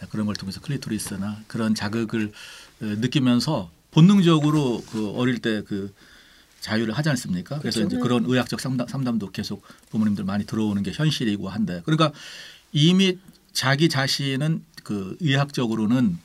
그런 0.09 0.25
걸 0.25 0.35
통해서 0.35 0.61
클리토리스나 0.61 1.41
그런 1.47 1.75
자극을 1.75 2.27
에, 2.27 2.31
느끼면서 2.79 3.71
본능적으로 3.91 4.83
그 4.91 5.11
어릴 5.11 5.39
때 5.39 5.61
그 5.61 5.93
자유를 6.67 6.93
하지 6.97 7.09
않습니까? 7.09 7.59
그래서 7.59 7.81
이제 7.81 7.97
그런 7.97 8.25
의학적 8.25 8.59
상담, 8.59 8.87
상담도 8.87 9.31
계속 9.31 9.63
부모님들 9.89 10.23
많이 10.23 10.45
들어오는 10.45 10.81
게 10.83 10.91
현실이고 10.91 11.49
한데. 11.49 11.81
그러니까 11.85 12.11
이미 12.73 13.17
자기 13.53 13.89
자신은 13.89 14.63
그 14.83 15.15
의학적으로는 15.19 16.17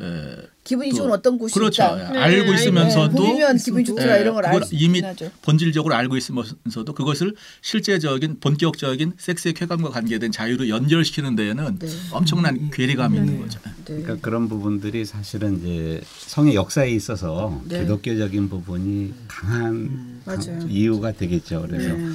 에, 0.00 0.36
기분이 0.68 0.90
또 0.90 0.96
좋은 0.96 1.12
어떤 1.12 1.38
곳이 1.38 1.54
그렇죠. 1.54 1.82
있다. 1.82 2.12
네, 2.12 2.18
알고 2.18 2.42
알고 2.42 2.52
있으면서도 2.54 3.10
보면 3.16 3.56
기분이 3.56 3.84
좋더라 3.84 4.18
예, 4.18 4.20
이런 4.20 4.34
걸 4.34 4.42
그걸 4.44 4.62
알수 4.62 4.74
이미 4.74 5.00
하죠. 5.00 5.30
본질적으로 5.40 5.94
알고 5.94 6.16
있으면서도 6.18 6.92
그것을 6.92 7.34
실제적인 7.62 8.40
본격적인 8.40 9.14
섹스의 9.16 9.54
쾌감과 9.54 9.88
관계된 9.90 10.30
자유로 10.30 10.68
연결시키는 10.68 11.36
데에는 11.36 11.78
네. 11.78 11.88
엄청난 12.12 12.70
괴리감이 12.70 13.16
있는 13.16 13.40
거죠. 13.40 13.60
네. 13.64 13.72
그러니까 13.86 14.16
그런 14.20 14.48
부분들이 14.48 15.06
사실은 15.06 15.58
이제 15.58 16.02
성의 16.18 16.54
역사에 16.54 16.90
있어서 16.90 17.62
네. 17.64 17.80
기독교적인 17.80 18.50
부분이 18.50 19.14
강한 19.26 20.20
강- 20.26 20.36
맞아요. 20.46 20.66
이유가 20.68 21.12
되겠죠. 21.12 21.66
그래서 21.66 21.94
네. 21.94 22.08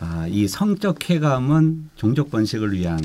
아, 0.00 0.26
이 0.28 0.48
성적 0.48 0.96
쾌감은 0.98 1.90
종족 1.96 2.30
번식을 2.30 2.72
위한 2.72 2.98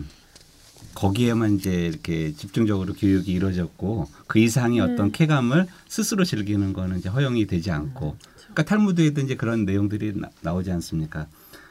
거기에만 1.09 1.55
이제 1.55 1.85
이렇게 1.87 2.33
집중적으로 2.33 2.93
교육이 2.93 3.31
이루어졌고 3.31 4.09
그 4.27 4.39
이상의 4.39 4.81
어떤 4.81 5.13
쾌감을 5.13 5.65
스스로 5.87 6.25
즐기는 6.25 6.73
거는 6.73 6.99
이제 6.99 7.07
허용이 7.07 7.47
되지 7.47 7.71
않고 7.71 8.17
그러니까 8.37 8.63
탈무드에도 8.63 9.21
이제 9.21 9.35
그런 9.35 9.63
내용들이 9.63 10.13
나, 10.19 10.29
나오지 10.41 10.71
않습니까? 10.73 11.27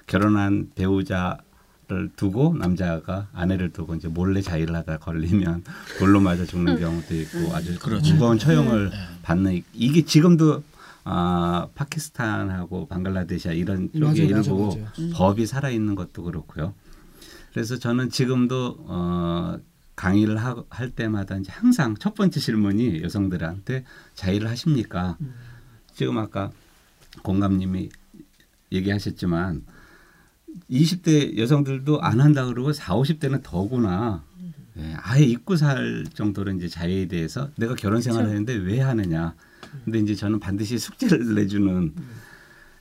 결혼한 0.06 0.70
배우자를 0.75 2.08
두고 2.16 2.54
남자가 2.58 3.28
아내를 3.35 3.70
두고 3.75 3.97
이제 3.97 4.08
몰래 4.08 4.40
자위를 4.40 4.75
하다 4.75 4.97
걸리면 4.99 5.62
돌로 5.99 6.20
맞아 6.20 6.47
죽는 6.47 6.78
경우도 6.80 7.14
있고 7.14 7.54
아주 7.54 7.78
그렇죠. 7.78 8.14
무거운 8.14 8.38
처형을 8.38 8.90
받는 9.23 9.56
이- 9.56 9.64
이게 9.75 10.06
지금도 10.06 10.62
아 11.04 11.68
파키스탄하고 11.75 12.87
방글라데시아 12.88 13.52
이런 13.52 13.90
쪽에 13.92 14.00
맞아요, 14.04 14.14
일부 14.14 14.75
맞아요. 14.75 15.11
법이 15.12 15.44
살아 15.47 15.68
있는 15.68 15.94
것도 15.94 16.23
그렇고요. 16.23 16.73
그래서 17.52 17.76
저는 17.78 18.11
지금도 18.11 18.76
어 18.81 19.59
강의를 19.97 20.37
하, 20.37 20.62
할 20.71 20.90
때마다 20.90 21.37
이제 21.37 21.50
항상 21.50 21.97
첫 21.99 22.14
번째 22.14 22.38
질문이 22.38 23.02
여성들한테 23.02 23.85
자위를 24.14 24.49
하십니까? 24.49 25.17
지금 25.93 26.19
아까 26.19 26.52
공감님이 27.23 27.88
얘기하셨지만 28.71 29.64
20대 30.71 31.37
여성들도 31.37 32.00
안 32.00 32.21
한다 32.21 32.47
그러고 32.47 32.73
4, 32.73 32.95
50대는 32.95 33.43
더구나. 33.43 34.23
예, 34.78 34.95
아예 35.02 35.25
잊고 35.25 35.57
살 35.57 36.07
정도로 36.14 36.52
이제 36.52 36.69
자유에 36.69 37.07
대해서 37.09 37.50
내가 37.57 37.75
결혼 37.75 38.00
생활을 38.00 38.28
했는데 38.28 38.55
왜 38.55 38.81
하느냐. 38.81 39.35
근데 39.85 39.99
이제 39.99 40.14
저는 40.14 40.38
반드시 40.38 40.78
숙제를 40.78 41.35
내주는 41.35 41.93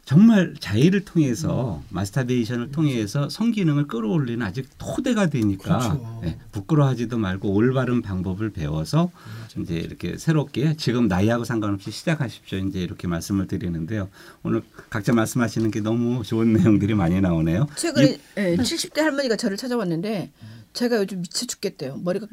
정말 0.07 0.55
자의를 0.57 1.03
통해서 1.03 1.83
마스터베이션을 1.89 2.71
통해서 2.71 3.27
성기능을 3.27 3.87
끌어올리는 3.87 4.41
아직 4.41 4.69
토대가 4.77 5.27
되니까 5.29 5.79
그렇죠. 5.79 6.21
예, 6.23 6.37
부끄러워하지도 6.53 7.17
말고 7.17 7.53
올바른 7.53 8.01
방법을 8.01 8.51
배워서 8.51 9.11
이제 9.59 9.75
이렇게 9.75 10.17
새롭게 10.17 10.77
지금 10.77 11.09
나이하고 11.09 11.43
상관없이 11.43 11.91
시작하십시오. 11.91 12.59
이제 12.59 12.79
이렇게 12.79 13.05
말씀을 13.05 13.47
드리는데요. 13.47 14.07
오늘 14.43 14.63
각자 14.89 15.11
말씀하시는 15.11 15.69
게 15.71 15.81
너무 15.81 16.23
좋은 16.23 16.53
내용들이 16.53 16.93
많이 16.93 17.19
나오네요. 17.19 17.67
최근에 17.75 18.17
예, 18.37 18.55
70대 18.55 19.01
할머니가 19.01 19.35
저를 19.35 19.57
찾아왔는데 19.57 20.31
제가 20.71 20.99
요즘 20.99 21.19
미쳐 21.19 21.45
죽겠대요. 21.47 21.97
머리가 21.97 22.27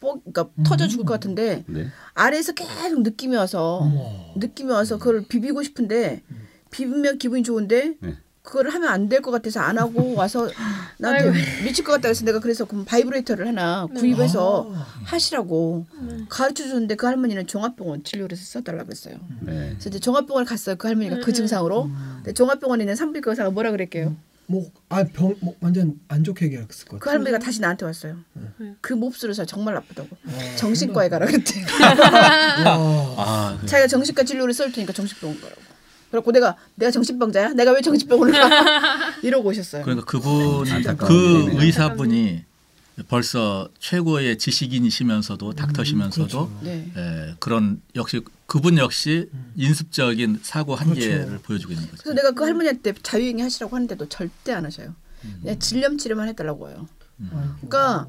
뻑, 0.00 0.22
그러니까 0.22 0.50
터져 0.64 0.86
죽을 0.86 1.06
것 1.06 1.14
같은데 1.14 1.64
네. 1.66 1.86
아래에서 2.12 2.52
계속 2.52 3.00
느낌이 3.00 3.34
와서 3.36 3.78
어머. 3.78 4.34
느낌이 4.36 4.70
와서 4.70 4.98
그걸 4.98 5.24
비비고 5.26 5.62
싶은데 5.62 6.22
비비면 6.80 7.18
기분이 7.18 7.42
좋은데 7.42 7.94
네. 8.00 8.14
그걸 8.42 8.68
하면 8.70 8.88
안 8.88 9.08
될 9.08 9.22
것 9.22 9.30
같아서 9.32 9.58
안 9.60 9.76
하고 9.78 10.14
와서 10.14 10.48
나한테 10.98 11.32
미칠 11.64 11.84
것 11.84 11.92
같다 11.92 12.02
그래서 12.02 12.24
내가 12.24 12.38
그래서 12.38 12.64
그럼 12.64 12.84
바이브레이터를 12.84 13.48
하나 13.48 13.86
구입해서 13.86 14.70
아. 14.72 14.86
하시라고 15.04 15.86
가르쳐 16.28 16.64
줬는데 16.68 16.94
그 16.94 17.06
할머니는 17.06 17.46
종합병원 17.46 18.04
진료를 18.04 18.36
해서 18.36 18.44
써달라고 18.46 18.90
했어요. 18.90 19.16
네. 19.40 19.70
그래서 19.70 19.88
이제 19.88 19.98
종합병원 19.98 20.44
갔어요. 20.44 20.76
그 20.76 20.86
할머니가 20.86 21.20
그 21.24 21.32
증상으로. 21.32 21.90
근데 22.16 22.32
종합병원에 22.34 22.84
있는 22.84 22.94
산부인과 22.94 23.30
의사가 23.32 23.50
뭐라 23.50 23.70
그랬게요? 23.72 24.14
뭐아병 24.46 25.34
뭐, 25.40 25.56
완전 25.60 25.98
안 26.06 26.22
좋게 26.22 26.44
얘기했을 26.46 26.86
것그 26.86 26.98
같아요. 27.00 27.12
할머니가 27.14 27.38
다시 27.40 27.60
나한테 27.60 27.84
왔어요. 27.84 28.16
그 28.80 28.92
몹쓸 28.92 29.30
의사 29.30 29.44
정말 29.44 29.74
나쁘다고. 29.74 30.08
아, 30.24 30.56
정신과에 30.56 31.08
가라 31.08 31.26
그랬대. 31.26 31.64
와. 32.64 33.14
아, 33.18 33.58
그- 33.60 33.66
자기가 33.66 33.88
정신과 33.88 34.22
진료를 34.22 34.54
쏠 34.54 34.70
테니까 34.70 34.92
정신병원 34.92 35.40
가라고. 35.40 35.60
그래갖고 36.10 36.32
내가 36.32 36.56
내가 36.74 36.90
정신병자야? 36.90 37.54
내가 37.54 37.72
왜 37.72 37.80
정신병원을 37.80 38.32
가? 38.32 39.14
이러고 39.22 39.48
오셨어요. 39.50 39.82
그러니까 39.82 40.06
그분 40.06 40.64
그. 40.96 41.62
의사분이 41.62 42.44
벌써 43.08 43.68
최고의 43.78 44.38
지식인이시면서도 44.38 45.52
닥터시면서도 45.52 46.48
그렇죠. 46.48 46.60
네. 46.62 46.90
에, 46.96 47.34
그런 47.38 47.82
역시 47.94 48.22
그분 48.46 48.78
역시 48.78 49.28
인습적인 49.56 50.40
사고 50.42 50.74
한계를 50.74 51.26
그렇죠. 51.26 51.42
보여주고 51.42 51.72
있는 51.74 51.90
거죠. 51.90 52.02
그래서 52.02 52.14
내가 52.14 52.30
그 52.30 52.44
할머니한테 52.44 52.94
자유행위 53.02 53.42
하시라고 53.42 53.76
하는데도 53.76 54.08
절대 54.08 54.52
안 54.52 54.64
하셔요. 54.64 54.94
음. 55.24 55.38
그냥 55.42 55.58
질염 55.58 55.98
치료만 55.98 56.28
해달라고 56.28 56.70
해요. 56.70 56.88
아이고. 57.20 57.54
그러니까 57.68 58.06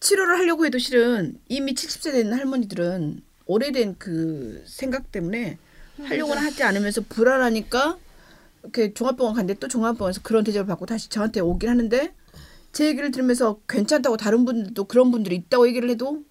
치료를 0.00 0.38
하려고 0.38 0.64
해도 0.64 0.78
실은 0.78 1.36
이미 1.48 1.74
70세 1.74 2.12
된 2.12 2.32
할머니들은 2.32 3.20
오래된 3.46 3.96
그 3.98 4.62
생각 4.66 5.12
때문에 5.12 5.58
하려고는 5.98 6.42
하지 6.42 6.62
않으면서 6.62 7.02
불안하니까 7.08 7.98
이렇게 8.62 8.94
종합병원 8.94 9.34
갔는데 9.34 9.58
또 9.58 9.68
종합병원에서 9.68 10.20
그런 10.22 10.44
대접을 10.44 10.66
받고 10.66 10.86
다시 10.86 11.08
저한테 11.08 11.40
오긴 11.40 11.68
하는데 11.68 12.14
제 12.72 12.86
얘기를 12.86 13.10
들으면서 13.10 13.60
괜찮다고 13.68 14.16
다른 14.16 14.44
분들도 14.44 14.84
그런 14.84 15.10
분들이 15.10 15.36
있다고 15.36 15.68
얘기를 15.68 15.90
해도 15.90 16.24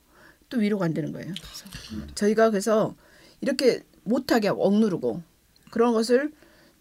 또 0.50 0.58
위로가 0.58 0.86
안 0.86 0.94
되는 0.94 1.12
거예요. 1.12 1.27
그래서 1.34 1.65
저희가 2.15 2.50
그래서 2.50 2.96
이렇게 3.41 3.84
못하게 4.03 4.50
억누르고 4.50 5.22
그런 5.70 5.94
것을 5.94 6.32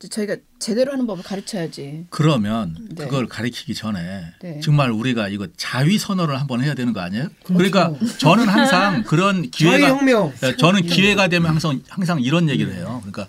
저희가 0.08 0.36
제대로 0.58 0.92
하는 0.92 1.06
법을 1.06 1.22
가르쳐야지. 1.22 2.06
그러면 2.10 2.74
네. 2.90 3.04
그걸 3.04 3.26
가리키기 3.26 3.74
전에 3.74 4.24
네. 4.40 4.60
정말 4.60 4.90
우리가 4.90 5.28
이거 5.28 5.46
자위 5.56 5.98
선언을 5.98 6.40
한번 6.40 6.62
해야 6.64 6.72
되는 6.74 6.92
거 6.92 7.00
아니에요? 7.00 7.28
그렇죠. 7.44 7.54
그러니까 7.70 7.94
저는 8.18 8.48
항상 8.48 9.02
그런 9.04 9.50
기회가. 9.50 9.88
예, 10.42 10.56
저는 10.56 10.82
기회가 10.82 11.28
되면 11.28 11.50
항상 11.50 11.82
항상 11.88 12.20
이런 12.22 12.48
얘기를 12.48 12.72
해요. 12.74 13.02
그러니까 13.04 13.28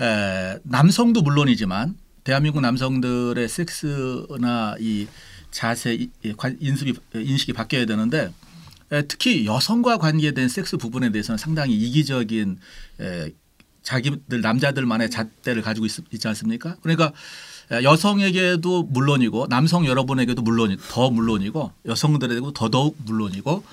에, 0.00 0.58
남성도 0.64 1.22
물론이지만 1.22 1.94
대한민국 2.24 2.60
남성들의 2.60 3.48
섹스나 3.48 4.76
이 4.80 5.06
자세, 5.50 5.94
이- 5.94 6.10
인습이 6.60 6.94
인식이 7.14 7.52
바뀌어야 7.52 7.84
되는데 7.86 8.32
에, 8.90 9.02
특히 9.02 9.46
여성과 9.46 9.98
관계된 9.98 10.48
섹스 10.48 10.76
부분에 10.76 11.12
대해서는 11.12 11.38
상당히 11.38 11.74
이기적인 11.76 12.58
에, 13.00 13.30
자기들 13.82 14.40
남자들만의 14.40 15.10
잣대를 15.10 15.62
가지고 15.62 15.86
있, 15.86 15.92
있지 16.12 16.28
않습니까? 16.28 16.76
그러니까 16.82 17.12
에, 17.70 17.82
여성에게도 17.82 18.84
물론이고 18.84 19.48
남성 19.48 19.86
여러분에게도 19.86 20.42
물론 20.42 20.76
더 20.90 21.10
물론이고 21.10 21.72
여성들에게도 21.86 22.52
더더욱 22.52 22.96
물론이고 23.04 23.64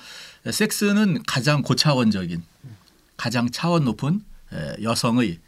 에, 0.46 0.52
섹스는 0.52 1.22
가장 1.26 1.62
고차원적인 1.62 2.42
가장 3.16 3.50
차원 3.50 3.84
높은 3.84 4.22
에, 4.52 4.82
여성의 4.82 5.30
에, 5.30 5.38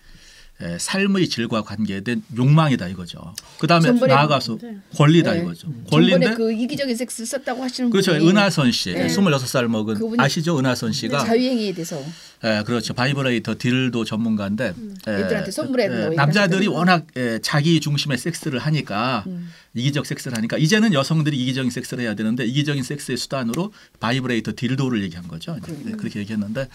삶의 0.78 1.28
질과 1.28 1.62
관계된 1.62 2.22
욕망이다 2.36 2.88
이거죠. 2.88 3.34
그 3.58 3.66
다음에 3.66 3.86
전번에 3.86 4.14
나아가서 4.14 4.58
네. 4.62 4.76
권리다 4.96 5.32
네. 5.32 5.40
이거죠. 5.40 5.68
권리인데 5.90 6.34
그 6.34 6.52
이기적인 6.52 6.96
섹스 6.96 7.24
썼다고 7.26 7.62
하시는 7.62 7.90
그렇죠. 7.90 8.12
분이 8.12 8.28
은하선 8.28 8.72
씨, 8.72 8.92
네. 8.92 9.06
26살 9.06 9.66
먹은 9.66 10.20
아시죠? 10.20 10.58
은하선 10.58 10.92
씨가 10.92 11.24
자위행위에 11.24 11.72
대해서 11.72 12.02
예, 12.44 12.62
그렇죠. 12.66 12.92
바이브레이터 12.92 13.54
딜도 13.56 14.04
전문가인데 14.04 14.74
예, 15.08 15.12
애들한테 15.12 15.50
선물해 15.52 15.88
달라고 15.88 16.14
남자들이. 16.14 16.66
워낙 16.66 17.06
예, 17.16 17.38
자기 17.40 17.78
중심의 17.78 18.18
섹스를 18.18 18.58
하니까 18.58 19.22
음. 19.28 19.52
이기적 19.74 20.06
섹스를 20.06 20.36
하니까 20.36 20.58
이제는 20.58 20.92
여성들이 20.92 21.36
이기적인 21.40 21.70
섹스를 21.70 22.02
해야 22.04 22.14
되는데 22.14 22.44
이기적인 22.44 22.82
섹스의 22.82 23.16
수단으로 23.16 23.72
바이브레이터 24.00 24.52
딜도를 24.56 25.02
얘기한 25.04 25.28
거죠. 25.28 25.56
네, 25.84 25.92
그렇게 25.92 26.18
얘기했는데 26.20 26.68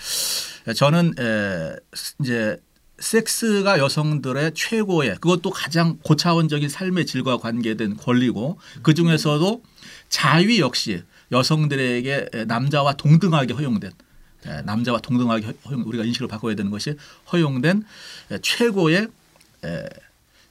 예, 0.69 0.73
저는 0.73 1.13
에, 1.19 1.75
이제 2.21 2.57
섹스가 2.99 3.77
여성들의 3.79 4.51
최고의 4.55 5.15
그것도 5.21 5.51
가장 5.51 5.97
고차원적인 6.01 6.67
삶의 6.69 7.05
질과 7.05 7.37
관계된 7.37 7.97
권리고 7.97 8.59
그 8.81 8.93
중에서도 8.93 9.61
자위 10.09 10.59
역시 10.59 11.03
여성들에게 11.31 12.29
에, 12.33 12.45
남자와 12.45 12.93
동등하게 12.93 13.53
허용된 13.53 13.91
에, 14.47 14.61
남자와 14.63 14.99
동등하게 14.99 15.45
허- 15.45 15.53
허용 15.69 15.83
우리가 15.85 16.03
인식을 16.05 16.27
바꿔야 16.27 16.55
되는 16.55 16.71
것이 16.71 16.95
허용된 17.31 17.83
에, 18.31 18.37
최고의 18.41 19.07
에, 19.65 19.83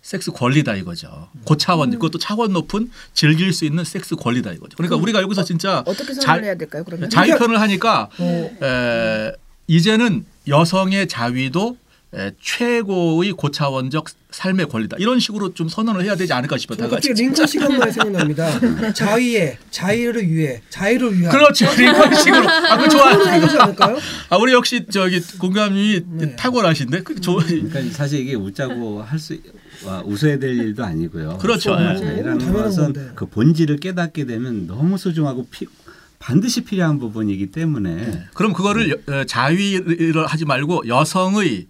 섹스 0.03 0.31
권리다 0.31 0.77
이거죠. 0.77 1.29
고차원 1.45 1.91
그것도 1.91 2.19
차원 2.19 2.53
높은 2.53 2.93
즐길 3.13 3.53
수 3.53 3.65
있는 3.65 3.83
섹스 3.83 4.15
권리다 4.15 4.53
이거죠. 4.53 4.77
그러니까 4.77 4.95
우리가 4.97 5.21
여기서 5.21 5.43
진짜 5.43 5.81
어 5.85 5.93
떻게 5.95 6.15
자- 6.15 6.21
선언을 6.21 6.45
해야 6.45 6.55
될까요? 6.55 6.85
그러면 6.85 7.11
자위 7.11 7.31
편을 7.37 7.61
하니까 7.61 8.09
어, 8.21 8.51
에, 8.63 9.33
이제는 9.67 10.25
여성의 10.47 11.09
자위도 11.09 11.77
에, 12.15 12.31
최고의 12.41 13.33
고차원적 13.33 14.07
삶의 14.31 14.69
권리다. 14.69 14.97
이런 15.01 15.19
식으로 15.19 15.55
좀 15.55 15.69
선언을 15.69 16.05
해야 16.05 16.15
되지 16.15 16.33
않을까 16.33 16.57
싶어요. 16.57 16.77
다 16.77 16.85
저는 16.85 16.91
같이. 16.97 17.09
갑자기 17.09 17.23
링컨 17.23 17.47
시간만이 17.47 17.93
생각납니다. 17.93 18.93
자위에 18.95 19.59
자유를 19.71 20.31
위해 20.31 20.63
자유를 20.71 21.19
위한 21.19 21.33
그렇죠. 21.33 21.65
이런 21.79 22.15
식으로. 22.15 22.49
아, 22.49 22.77
그 22.79 22.89
좋아요. 22.89 23.19
아, 24.31 24.37
우리 24.37 24.53
역시 24.53 24.87
저기 24.91 25.21
공감이 25.39 26.01
네. 26.07 26.37
탁월하신데. 26.37 27.03
그 27.03 27.21
좋. 27.21 27.39
그러니까 27.45 27.83
사실 27.93 28.21
이게 28.21 28.35
웃자고 28.35 29.03
할수 29.03 29.37
웃어야 30.05 30.39
될 30.39 30.57
일도 30.57 30.85
아니고요. 30.85 31.39
그렇죠. 31.39 31.77
자유라는 31.77 32.53
것은 32.53 32.83
건데. 32.85 33.11
그 33.17 33.27
본질을 33.27 33.79
깨닫게 33.79 34.27
되면 34.27 34.67
너무 34.67 34.97
소중하고 34.97 35.49
피, 35.51 35.67
반드시 36.19 36.63
필요한 36.63 36.99
부분이기 36.99 37.47
때문에 37.51 38.27
그럼 38.35 38.53
그거를 38.53 38.91
여- 38.91 39.13
어, 39.13 39.25
자위를 39.25 40.27
하지 40.27 40.45
말고 40.45 40.85
여성의 40.87 41.67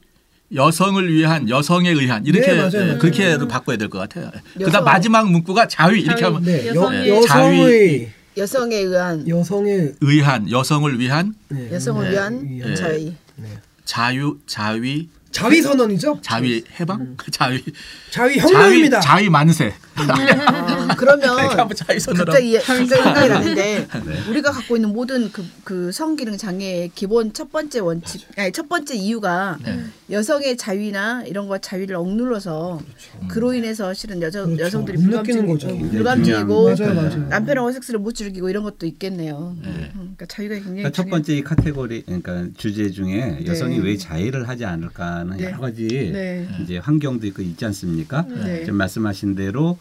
여성을 0.55 1.13
위한 1.13 1.49
여성에 1.49 1.91
의한 1.91 2.25
이렇게 2.25 2.47
네, 2.53 2.57
맞아요, 2.57 2.71
예, 2.75 2.79
맞아요. 2.87 2.99
그렇게 2.99 3.37
바꿔야 3.49 3.77
될 3.77 3.89
것 3.89 3.99
같아요. 3.99 4.31
여성- 4.61 4.67
그다음 4.67 4.85
마지막 4.85 5.31
문구가 5.31 5.67
자위 5.69 6.03
이렇게 6.03 6.21
자위. 6.21 6.35
하면 6.35 6.45
네, 6.45 6.67
여, 6.69 6.73
여성의- 6.75 7.09
여성의 7.09 8.09
여성에 8.37 8.77
의한 8.77 9.29
여성의 9.29 9.95
의한 10.01 10.51
여성을 10.51 10.99
위한 11.01 11.35
네, 11.49 11.71
여성을 11.73 12.05
네. 12.05 12.11
위한 12.13 12.59
네. 12.59 12.75
자유. 12.75 13.13
네. 13.37 13.49
자유 13.85 14.39
자위 14.47 15.09
자위 15.33 15.61
선언이죠? 15.63 16.21
자위 16.23 16.63
해방 16.81 17.17
자위 17.31 17.63
자위 18.11 18.39
혁명입니다. 18.39 19.01
자위, 19.01 19.23
자위 19.25 19.31
만세. 19.31 19.75
아, 19.97 20.95
그러면 20.97 21.37
갑자기 21.49 22.01
갑자기 22.01 22.59
생각이 22.61 23.29
나는데 23.29 23.87
네. 24.05 24.31
우리가 24.31 24.51
갖고 24.53 24.77
있는 24.77 24.93
모든 24.93 25.31
그, 25.33 25.45
그 25.65 25.93
성기능 25.93 26.37
장애의 26.37 26.91
기본 26.95 27.33
첫 27.33 27.51
번째 27.51 27.81
원칙, 27.81 28.27
아니 28.37 28.53
첫 28.53 28.69
번째 28.69 28.95
이유가 28.95 29.59
네. 29.65 29.81
여성의 30.11 30.57
자위나 30.57 31.25
이런 31.27 31.49
거 31.49 31.59
자위를 31.59 31.97
억눌러서 31.97 32.81
그로 33.29 33.55
인해서 33.55 33.95
실은 33.95 34.21
여자 34.23 34.45
그렇죠. 34.45 34.63
여성들이 34.65 34.99
불감증, 34.99 35.47
굉장히 35.47 35.89
불감증이고 35.91 36.65
맞아요, 36.65 36.95
맞아요. 36.95 37.29
남편하고 37.29 37.73
섹스를 37.73 38.01
못 38.01 38.13
즐기고 38.15 38.49
이런 38.49 38.63
것도 38.63 38.87
있겠네요. 38.87 39.57
네. 39.63 39.69
음, 39.69 39.91
그러니까 40.17 40.27
자위가 40.27 40.55
굉장히 40.57 40.77
그러니까 40.77 40.91
첫. 40.91 41.07
번째 41.09 41.35
이 41.37 41.43
카테고리 41.43 42.03
그러니까 42.03 42.47
주제 42.57 42.91
중에 42.91 43.45
여성이 43.47 43.79
왜 43.79 43.97
자의를 43.97 44.49
하지 44.49 44.65
않을까는 44.65 45.37
네. 45.39 45.45
여러 45.45 45.59
가지 45.59 45.87
네. 45.87 46.49
이제 46.63 46.79
환경도 46.79 47.27
있고 47.29 47.43
있지 47.43 47.65
않습니까? 47.65 48.27
네. 48.29 48.61
지금 48.61 48.77
말씀하신 48.77 49.35
대로 49.37 49.79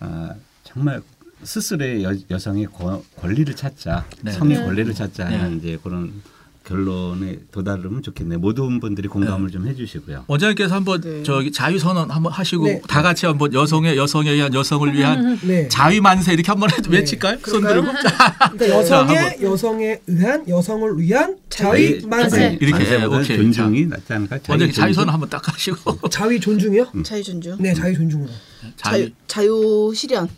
아, 0.00 0.34
정말 0.64 1.02
스스로의 1.42 2.04
여, 2.04 2.14
여성의 2.30 2.66
거- 2.66 3.02
권리를 3.16 3.54
찾자, 3.56 4.06
네. 4.22 4.30
성의 4.32 4.58
네. 4.58 4.64
권리를 4.64 4.94
찾자 4.94 5.26
하는 5.26 5.58
이제 5.58 5.78
그런 5.82 6.22
결론에 6.64 7.38
도달하면 7.50 8.02
좋겠네요. 8.02 8.38
모든 8.38 8.80
분들이 8.80 9.08
공감을 9.08 9.50
좀 9.50 9.66
해주시고요. 9.66 10.24
원장님께서 10.26 10.74
한번 10.74 11.00
네. 11.00 11.22
저기 11.22 11.50
자위 11.52 11.78
선언 11.78 12.10
한번 12.10 12.32
하시고 12.32 12.64
네. 12.66 12.80
다 12.88 13.02
같이 13.02 13.26
한번 13.26 13.52
여성의 13.52 13.96
여성에 13.96 14.30
의한 14.30 14.54
여성을 14.54 14.92
위한 14.94 15.38
네. 15.42 15.68
자위 15.68 16.00
만세 16.00 16.32
이렇게 16.32 16.46
한번 16.50 16.70
해도 16.70 16.90
외칠까요? 16.90 17.38
손 17.44 17.62
들고 17.62 17.86
자, 18.02 18.36
그러니까 18.56 18.58
자, 18.58 18.68
여성의. 18.68 19.38
여성에 19.42 19.98
의한 20.06 20.48
여성을 20.48 20.98
위한 20.98 21.36
자위- 21.50 22.04
만세. 22.06 22.38
만세. 22.38 22.58
이렇게, 22.60 23.04
오케이. 23.04 23.36
존중이 23.36 23.86
낫지 23.86 24.12
않을까? 24.12 24.38
원장님 24.48 24.72
존중. 24.72 24.92
선언 24.92 25.12
한번 25.14 25.28
딱 25.28 25.46
하시고 25.46 26.08
자위 26.08 26.38
존중이요? 26.40 26.86
자유 27.04 27.22
존중. 27.22 27.56
네, 27.60 27.74
자위 27.74 27.94
존중으로. 27.94 28.30
자유, 28.76 29.08
자유 29.26 29.92
실현. 29.94 30.28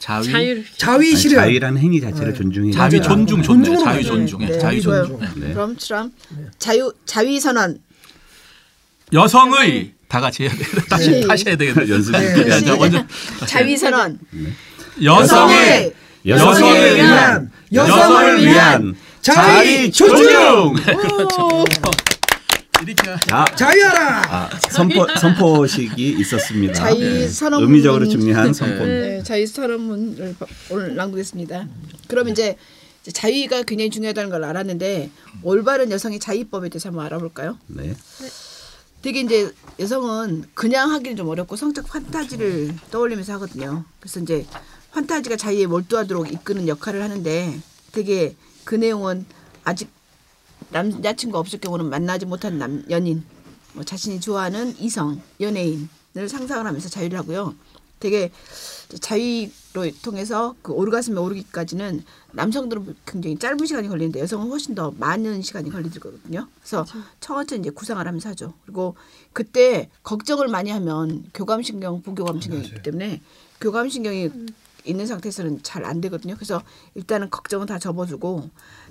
자위 0.00 0.24
자유를 0.32 0.64
자위 0.78 1.14
실현. 1.14 1.44
자위라는 1.44 1.78
행위 1.80 2.00
자체를 2.00 2.32
네. 2.32 2.38
존중해. 2.38 2.72
자위. 2.72 3.00
존중. 3.02 3.42
존중으로 3.42 3.84
자위. 3.84 4.02
존중. 4.02 4.42
예, 4.42 4.46
네, 4.46 4.58
자위. 4.58 4.80
존중. 4.80 5.20
예. 5.22 5.40
네. 5.46 5.52
그럼 5.52 5.76
처럼 5.76 6.10
자유 6.58 6.90
자위 7.04 7.38
선언. 7.38 7.78
여성의 9.12 9.92
다 10.08 10.20
같이 10.20 10.44
해야 10.44 10.50
되겠다. 10.52 10.82
다시 10.88 11.10
네. 11.10 11.26
다시 11.26 11.44
해야 11.48 11.56
되겠다. 11.56 11.86
연습. 11.88 12.12
네. 12.12 12.76
먼저 12.76 13.04
자위 13.46 13.76
선언. 13.76 14.18
여성의 15.02 15.92
여성을 16.26 16.96
위한 16.96 17.50
여성을 17.72 18.46
위한 18.46 18.96
자위 19.20 19.92
존중. 19.92 20.74
그렇죠. 20.74 21.64
이렇게 22.82 22.94
자, 23.28 23.44
자유하라. 23.56 24.22
아, 24.28 24.50
선포 24.70 25.06
선포식이 25.18 26.16
있었습니다. 26.20 26.74
자위 26.74 27.00
네. 27.00 27.28
선언문. 27.28 27.68
의미적으로 27.68 28.08
중요한 28.08 28.52
선포. 28.52 28.84
네, 28.86 29.22
자위 29.22 29.46
선언문을 29.46 30.36
바- 30.38 30.46
오늘 30.70 30.94
낭독했습니다. 30.94 31.68
그럼 32.08 32.28
이제 32.28 32.56
자위가 33.12 33.62
굉장히 33.64 33.90
중요하다는 33.90 34.30
걸 34.30 34.44
알았는데 34.44 35.10
올바른 35.42 35.90
여성의 35.90 36.18
자위법에 36.20 36.68
대해서 36.68 36.88
한번 36.88 37.06
알아볼까요? 37.06 37.58
네. 37.66 37.94
되게 39.02 39.20
이제 39.20 39.50
여성은 39.78 40.44
그냥 40.54 40.90
하기는 40.92 41.16
좀 41.16 41.28
어렵고 41.28 41.56
성적 41.56 41.86
판타지를 41.88 42.74
떠올리면서 42.90 43.32
하거든요. 43.34 43.84
그래서 43.98 44.20
이제 44.20 44.46
판타지가 44.92 45.36
자기에 45.36 45.66
몰두하도록 45.66 46.30
이끄는 46.32 46.68
역할을 46.68 47.02
하는데 47.02 47.58
되게 47.92 48.34
그 48.64 48.74
내용은 48.74 49.24
아직 49.64 49.88
남자친구 50.70 51.38
없을 51.38 51.58
경우는 51.60 51.86
만나지 51.90 52.26
못한 52.26 52.58
남 52.58 52.84
연인, 52.90 53.24
뭐 53.72 53.84
자신이 53.84 54.20
좋아하는 54.20 54.76
이성, 54.78 55.20
연예인을 55.40 56.28
상상을 56.28 56.66
하면서 56.66 56.88
자위를 56.88 57.18
하고요. 57.18 57.54
되게 57.98 58.32
자위로 59.00 59.90
통해서 60.02 60.54
그 60.62 60.72
오르가슴에 60.72 61.20
오르기까지는 61.20 62.02
남성들은 62.32 62.96
굉장히 63.04 63.38
짧은 63.38 63.66
시간이 63.66 63.88
걸리는데 63.88 64.20
여성은 64.20 64.48
훨씬 64.48 64.74
더 64.74 64.90
많은 64.98 65.42
시간이 65.42 65.70
걸리거든요. 65.70 66.48
그래서 66.60 66.86
천천히 67.20 67.60
이제 67.60 67.70
구상을 67.70 68.04
하면서 68.06 68.30
하죠. 68.30 68.54
그리고 68.64 68.96
그때 69.34 69.90
걱정을 70.02 70.48
많이 70.48 70.70
하면 70.70 71.24
교감신경, 71.34 72.00
부교감신경이 72.02 72.64
있기 72.68 72.82
때문에 72.82 73.20
교감신경이 73.60 74.30
있는 74.86 75.06
상태에서는 75.06 75.62
잘 75.62 75.84
안 75.84 76.00
되거든요. 76.00 76.36
그래서 76.36 76.62
일단은 76.94 77.28
걱정은 77.28 77.66
다 77.66 77.78
접어두고 77.78 78.48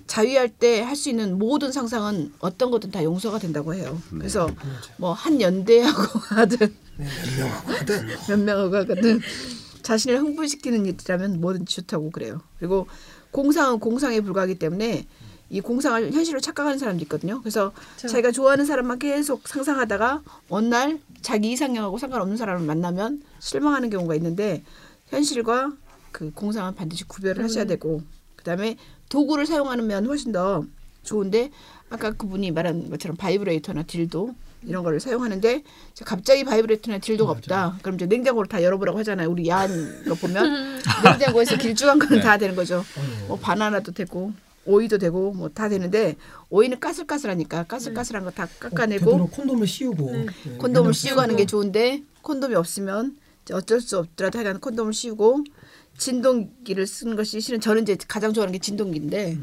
자위할 0.10 0.50
때 0.50 0.82
할 0.82 0.96
수 0.96 1.10
있는 1.10 1.38
모든 1.38 1.72
상상은 1.72 2.34
어떤 2.40 2.72
것든 2.72 2.90
다 2.92 3.04
용서가 3.04 3.38
된다고 3.40 3.74
해요. 3.76 4.02
그래서 4.10 4.50
뭐 4.98 5.14
한 5.14 5.40
연대하고 5.40 6.02
하든 6.36 6.76
네, 6.98 7.08
몇 8.28 8.40
명하고 8.40 8.76
하든 8.78 9.22
자신을 9.84 10.20
흥분시키는 10.20 10.86
일이라면 10.88 11.40
뭐든지 11.40 11.76
좋다고 11.76 12.10
그래요. 12.10 12.42
그리고 12.58 12.88
공상은 13.32 13.80
공상에 13.80 14.20
불과하기 14.22 14.56
때문에 14.60 15.06
이 15.52 15.62
공상을 15.62 16.12
현실로 16.12 16.40
착각하는 16.40 16.78
사람도 16.80 17.04
있거든요. 17.04 17.40
그래서 17.42 17.72
자기가 17.98 18.32
좋아하는 18.32 18.66
사람만 18.66 19.00
계속 19.00 19.48
상상하다가 19.48 20.22
어느 20.50 20.68
날 20.68 21.00
자기 21.22 21.52
이상형하고 21.52 21.98
상관없는 21.98 22.36
사람을 22.38 22.66
만나면 22.66 23.22
실망하는 23.40 23.90
경우가 23.90 24.16
있는데 24.16 24.64
현실과 25.08 25.72
그 26.12 26.32
공상은 26.34 26.74
반드시 26.76 27.04
구별을 27.08 27.44
하셔야 27.44 27.66
되고 27.66 28.02
그다음에 28.36 28.78
도구를 29.10 29.46
사용하면 29.46 30.06
훨씬 30.06 30.32
더 30.32 30.64
좋은데 31.04 31.52
아까 31.90 32.12
그분이 32.12 32.52
말한 32.52 32.90
것처럼 32.92 33.18
바이브레이터나 33.18 33.84
딜도 33.84 34.36
이런 34.64 34.84
거를 34.84 35.00
사용하는데 35.00 35.64
갑자기 36.06 36.44
바이브레이터나 36.44 37.00
딜도가 37.00 37.32
없다. 37.32 37.78
그럼 37.82 37.96
이제 37.96 38.06
냉장고를 38.06 38.48
다 38.50 38.62
열어보라고 38.62 39.00
하잖아요. 39.00 39.30
우리 39.30 39.48
야한 39.48 40.04
거 40.06 40.14
보면. 40.16 40.80
냉장고에서 41.04 41.58
길쭉한 41.58 41.98
거는 42.00 42.22
다 42.22 42.38
되는 42.38 42.56
거죠. 42.56 42.84
뭐 43.28 43.38
바나나도 43.40 43.94
되고 43.94 44.34
오이도 44.66 44.98
되고 45.00 45.32
뭐 45.32 45.50
다 45.50 45.70
되는데 45.70 46.16
오이는 46.50 46.80
까슬까슬하니까 46.80 47.64
까슬까슬한 47.64 48.24
거 48.26 48.32
다 48.32 48.48
깎아내고 48.60 49.12
어, 49.16 49.26
콘돔을 49.28 49.66
씌우고. 49.66 50.12
네, 50.12 50.26
콘돔을 50.58 50.84
그냥 50.84 50.94
씌우고 50.94 51.22
하는 51.22 51.36
게 51.38 51.46
좋은데 51.46 52.04
콘돔이 52.22 52.54
없으면 52.56 53.16
어쩔 53.52 53.82
수 53.82 53.98
없더라도 53.98 54.38
하여간 54.40 54.60
콘돔을 54.60 54.94
씌우고 54.94 55.44
진동기를 56.00 56.88
쓰는 56.88 57.16
것이 57.16 57.40
실은 57.42 57.60
저는 57.60 57.84
이제 57.84 57.96
가장 58.08 58.34
좋아하는 58.34 58.54
게 58.54 58.60
진동기인데 58.60 59.38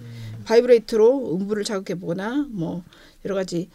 바이브레이터로 0.45 1.37
음부를 1.37 1.63
자극해 1.63 2.01
보거나 2.01 2.47
뭐 2.51 2.83
여러 3.25 3.35
가지 3.35 3.69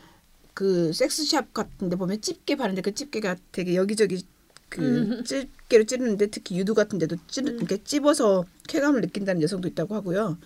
그 0.53 0.91
sex 0.91 1.18
shop 1.18 1.53
같은 1.53 1.89
데 1.89 1.95
보면 1.95 2.21
집게 2.21 2.55
바르는데 2.55 2.81
그 2.81 2.93
집게가 2.93 3.37
되게 3.51 3.75
여기저기 3.75 4.25
그 4.67 5.23
집게로 5.25 5.83
찌르는데 5.83 6.27
특히 6.27 6.57
유두 6.57 6.73
같은 6.73 6.97
데도 6.97 7.17
찌르 7.27 7.51
이렇게 7.51 7.83
찝어서 7.83 8.45
쾌감을 8.67 9.01
느낀다는 9.01 9.41
여성도 9.41 9.67
있다고 9.67 9.95
하고요. 9.95 10.37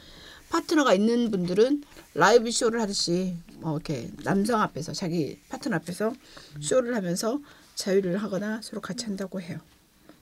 파트너가 0.50 0.94
있는 0.94 1.32
분들은 1.32 1.84
라이브 2.14 2.52
쇼를 2.52 2.82
하듯이 2.82 3.36
뭐 3.60 3.74
이렇게 3.74 4.10
남성 4.24 4.62
앞에서 4.62 4.94
자기 4.94 5.40
파트너 5.50 5.76
앞에서 5.78 6.14
쇼를 6.60 6.96
하면서 6.96 7.40
자위를 7.76 8.18
하거나 8.18 8.62
서로 8.62 8.82
같이 8.82 9.06
한다고 9.06 9.42
해요. 9.42 9.60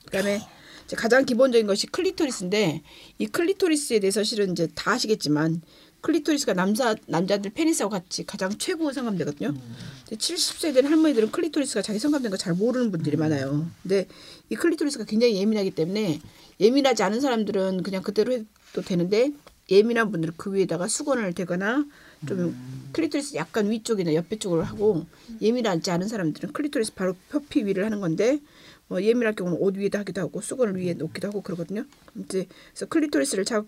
그다음에 0.06 0.40
이제 0.86 0.96
가장 0.96 1.24
기본적인 1.24 1.66
것이 1.66 1.86
클리토리스인데 1.86 2.82
이 3.18 3.26
클리토리스에 3.26 4.00
대해서 4.00 4.22
실은 4.22 4.52
이제 4.52 4.68
다 4.74 4.92
아시겠지만 4.92 5.62
클리토리스가 6.04 6.52
남자 6.52 6.94
남자들 7.06 7.50
페니스하고 7.52 7.90
같이 7.90 8.24
가장 8.26 8.52
최고 8.58 8.92
성감대거든요. 8.92 9.52
근데 9.52 10.16
70세 10.16 10.74
된 10.74 10.86
할머니들은 10.86 11.30
클리토리스가 11.30 11.80
자기 11.80 11.98
성감대인 11.98 12.30
거 12.30 12.41
잘 12.41 12.52
모르는 12.52 12.90
분들이 12.90 13.16
많아요. 13.16 13.66
근데 13.82 14.06
이 14.50 14.54
클리토리스가 14.54 15.04
굉장히 15.04 15.36
예민하기 15.36 15.70
때문에 15.70 16.20
예민하지 16.60 17.02
않은 17.02 17.22
사람들은 17.22 17.82
그냥 17.82 18.02
그대로 18.02 18.32
해도 18.34 18.82
되는데 18.84 19.32
예민한 19.70 20.10
분들은 20.10 20.34
그 20.36 20.52
위에다가 20.52 20.88
수건을 20.88 21.32
대거나 21.32 21.86
좀 22.28 22.54
클리토리스 22.92 23.36
약간 23.36 23.70
위쪽이나 23.70 24.14
옆에 24.14 24.38
쪽으로 24.38 24.62
하고 24.62 25.06
예민하지 25.40 25.90
않은 25.90 26.08
사람들은 26.08 26.52
클리토리스 26.52 26.92
바로 26.94 27.14
표피 27.30 27.64
위를 27.64 27.86
하는 27.86 28.00
건데 28.00 28.40
뭐 28.88 29.02
예민할 29.02 29.34
경우는 29.34 29.58
옷 29.60 29.76
위에다 29.76 30.00
하기도 30.00 30.20
하고 30.20 30.40
수건을 30.40 30.76
위에 30.80 30.94
놓기도 30.94 31.28
하고 31.28 31.42
그러거든요. 31.42 31.84
이제 32.16 32.46
그래서 32.72 32.86
클리토리스를 32.86 33.44
자 33.44 33.64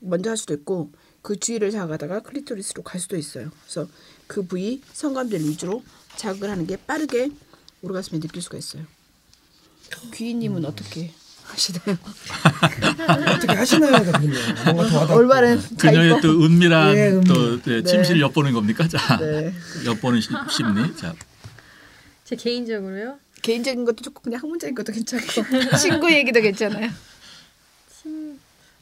먼저 0.00 0.30
할 0.30 0.36
수도 0.36 0.54
있고 0.54 0.92
그 1.22 1.38
주위를 1.38 1.70
자극하다가 1.70 2.20
클리토리스로 2.20 2.82
갈 2.82 3.00
수도 3.00 3.16
있어요. 3.16 3.50
그래서 3.64 3.88
그 4.26 4.42
부위 4.46 4.82
성감대를 4.92 5.46
위주로 5.46 5.82
자극을 6.16 6.50
하는 6.50 6.66
게 6.66 6.76
빠르게 6.76 7.30
오르가슴에 7.82 8.20
느낄 8.20 8.42
수가 8.42 8.58
있어요. 8.58 8.84
귀인님은 10.12 10.64
어떻게 10.64 11.12
하시나요? 11.44 11.96
어떻게. 13.12 13.54
뭔가 14.72 14.88
더 14.88 14.98
와닿고. 14.98 15.14
올바른 15.16 15.60
그녀의. 15.78 16.20
또 16.20 16.30
은밀한 16.44 16.96
예, 16.96 17.08
은밀. 17.10 17.24
또 17.24 17.60
네, 17.62 17.82
침실 17.82 18.16
네. 18.16 18.20
엿보는 18.22 18.52
겁니까? 18.52 18.88
자, 18.88 19.18
네. 19.18 19.52
엿보는 19.84 20.20
시- 20.20 20.30
심리. 20.50 20.96
자, 20.96 21.14
제 22.24 22.34
개인적으로요. 22.36 23.18
개인적인 23.44 23.84
것도 23.84 23.96
좋고 24.02 24.22
그냥 24.22 24.40
학문적인 24.40 24.74
것도 24.74 24.92
괜찮고 24.92 25.26
친구 25.78 26.10
얘기도 26.10 26.40
괜찮아요. 26.40 26.90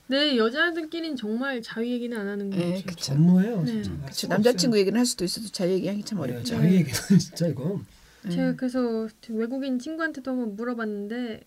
네 0.06 0.36
여자들끼리는 0.36 1.16
정말 1.16 1.62
자위 1.62 1.92
얘기는 1.92 2.16
안 2.16 2.28
하는 2.28 2.50
거 2.50 2.56
네. 2.56 2.82
그쵸. 2.86 3.12
전무해요. 3.12 3.62
네. 3.62 3.82
그쵸. 4.06 4.28
남자친구 4.28 4.78
얘기는 4.78 4.96
할 4.96 5.04
수도 5.04 5.24
있어도 5.24 5.48
자유 5.48 5.72
얘기하기 5.72 6.04
참. 6.04 6.18
네, 6.18 6.24
어렵죠. 6.24 6.54
자기 6.54 6.74
얘기는 6.76 7.18
진짜 7.18 7.46
이건 7.48 7.84
제가 8.30 8.54
그래서 8.54 9.08
외국인 9.30 9.80
친구한테도 9.80 10.30
한번 10.30 10.54
물어봤는데 10.54 11.40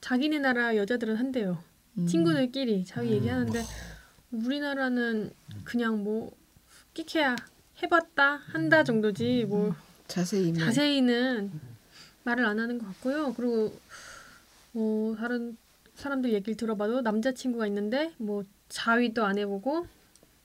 자기네 0.00 0.38
나라 0.38 0.76
여자들은 0.76 1.16
한대요. 1.16 1.62
음. 1.98 2.06
친구들끼리 2.06 2.84
자위 2.86 3.10
얘기하는데 3.12 3.62
우리나라는 4.30 5.30
그냥 5.64 6.02
뭐 6.04 6.30
끼케야 6.94 7.36
해봤다 7.82 8.40
한다 8.46 8.82
정도지 8.82 9.44
뭐 9.46 9.74
자세히 10.08 10.52
뭐. 10.52 10.60
자세히는 10.64 11.75
말을 12.26 12.44
안 12.44 12.58
하는 12.58 12.78
것 12.78 12.86
같고요. 12.86 13.32
그리고 13.34 13.72
뭐 14.72 15.14
다른 15.16 15.56
사람들 15.94 16.32
얘기를 16.32 16.56
들어봐도 16.56 17.00
남자친구가 17.00 17.66
있는데 17.68 18.12
뭐 18.18 18.44
자위도 18.68 19.24
안 19.24 19.38
해보고 19.38 19.86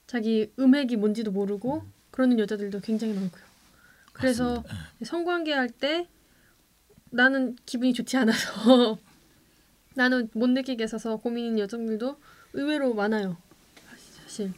자기 0.08 0.52
음핵이 0.60 0.96
뭔지도 0.96 1.32
모르고 1.32 1.84
그러는 2.12 2.40
여자들도 2.40 2.80
굉장히 2.82 3.14
많고요. 3.14 3.44
그래서 4.14 4.64
성관계 5.04 5.54
할 5.54 5.70
때 5.70 6.08
나는 7.10 7.58
기분이 7.66 7.94
좋지 7.94 8.16
않아서 8.18 8.98
나는 9.96 10.30
못 10.34 10.50
느끼게 10.50 10.84
해서 10.84 11.18
고민인 11.18 11.60
여성들도 11.60 12.16
의외로 12.54 12.94
많아요. 12.94 13.36
사실. 14.24 14.54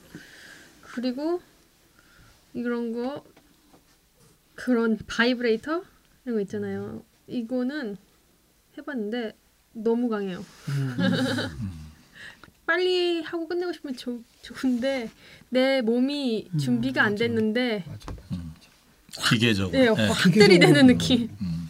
그리고 0.82 1.42
이런 2.54 2.92
거 2.94 3.24
그런 4.56 5.00
바이브레이터 5.08 5.84
이런 6.26 6.36
거 6.38 6.42
있잖아요. 6.42 7.04
이거는 7.28 7.98
해봤는데 8.78 9.34
너무 9.74 10.10
강해요. 10.10 10.44
빨리 12.66 13.22
하고 13.22 13.48
끝내고 13.48 13.74
싶으면 13.74 13.96
좋 13.98 14.24
좋은데 14.42 15.10
내 15.50 15.82
몸이 15.82 16.50
준비가 16.60 17.04
안 17.04 17.16
됐는데. 17.16 17.84
기계적으로. 19.30 19.78
네, 19.78 19.84
예. 19.86 19.90
확 19.90 20.16
기계적으로. 20.24 20.48
들이대는 20.48 20.88
느낌 20.88 21.30
음. 21.42 21.70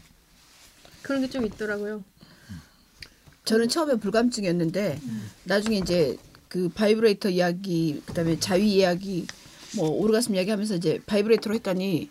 그런 1.02 1.22
게 1.22 1.28
좀 1.28 1.46
있더라고요. 1.46 2.04
저는 3.46 3.68
처음에 3.68 3.96
불감증이었는데 3.96 5.02
나중에 5.44 5.80
이제 5.80 6.16
그 6.48 6.70
바이브레이터 6.70 7.30
이야기 7.30 8.02
그다음에 8.06 8.40
자위 8.40 8.76
이야기 8.76 9.28
뭐 9.76 9.90
오르가슴 9.90 10.36
이야기 10.36 10.50
하면서 10.52 10.76
이제 10.76 11.02
바이브레이터로 11.06 11.56
했더니 11.56 12.10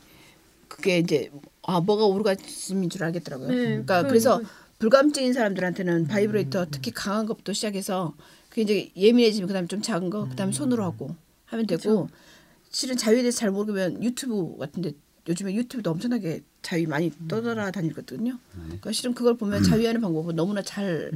그게 0.69 0.99
이제 0.99 1.31
아 1.63 1.81
뭐가 1.81 2.05
오르가즘인 2.07 2.91
줄 2.91 3.05
알겠더라고요. 3.05 3.49
네, 3.49 3.55
그러니까 3.55 4.03
그- 4.03 4.09
그래서 4.09 4.39
그- 4.39 4.47
불감증인 4.79 5.33
사람들한테는 5.33 6.09
바이브레이터 6.09 6.67
특히 6.71 6.91
강한 6.91 7.27
것부터 7.27 7.53
시작해서 7.53 8.15
그 8.51 8.61
이제 8.61 8.91
예민해지면 8.97 9.47
그다음에 9.47 9.69
좀 9.69 9.81
작은 9.81 10.11
거 10.11 10.29
그다음에 10.29 10.53
손으로 10.53 10.83
하고 10.83 11.15
하면 11.47 11.67
되고 11.67 12.09
실은 12.71 12.97
자유에 12.97 13.21
대해서 13.23 13.39
잘 13.39 13.51
모르면 13.53 14.03
유튜브 14.03 14.57
같은데 14.59 14.93
요즘에 15.29 15.55
유튜브도 15.55 15.91
엄청나게 15.93 16.43
자유 16.63 16.89
많이 16.89 17.13
떠돌아다니거든요. 17.29 18.39
그러니까 18.55 18.91
실은 18.91 19.15
그걸 19.15 19.37
보면 19.37 19.63
자유하는 19.63 20.01
방법은 20.01 20.35
너무나 20.35 20.63
잘 20.63 21.13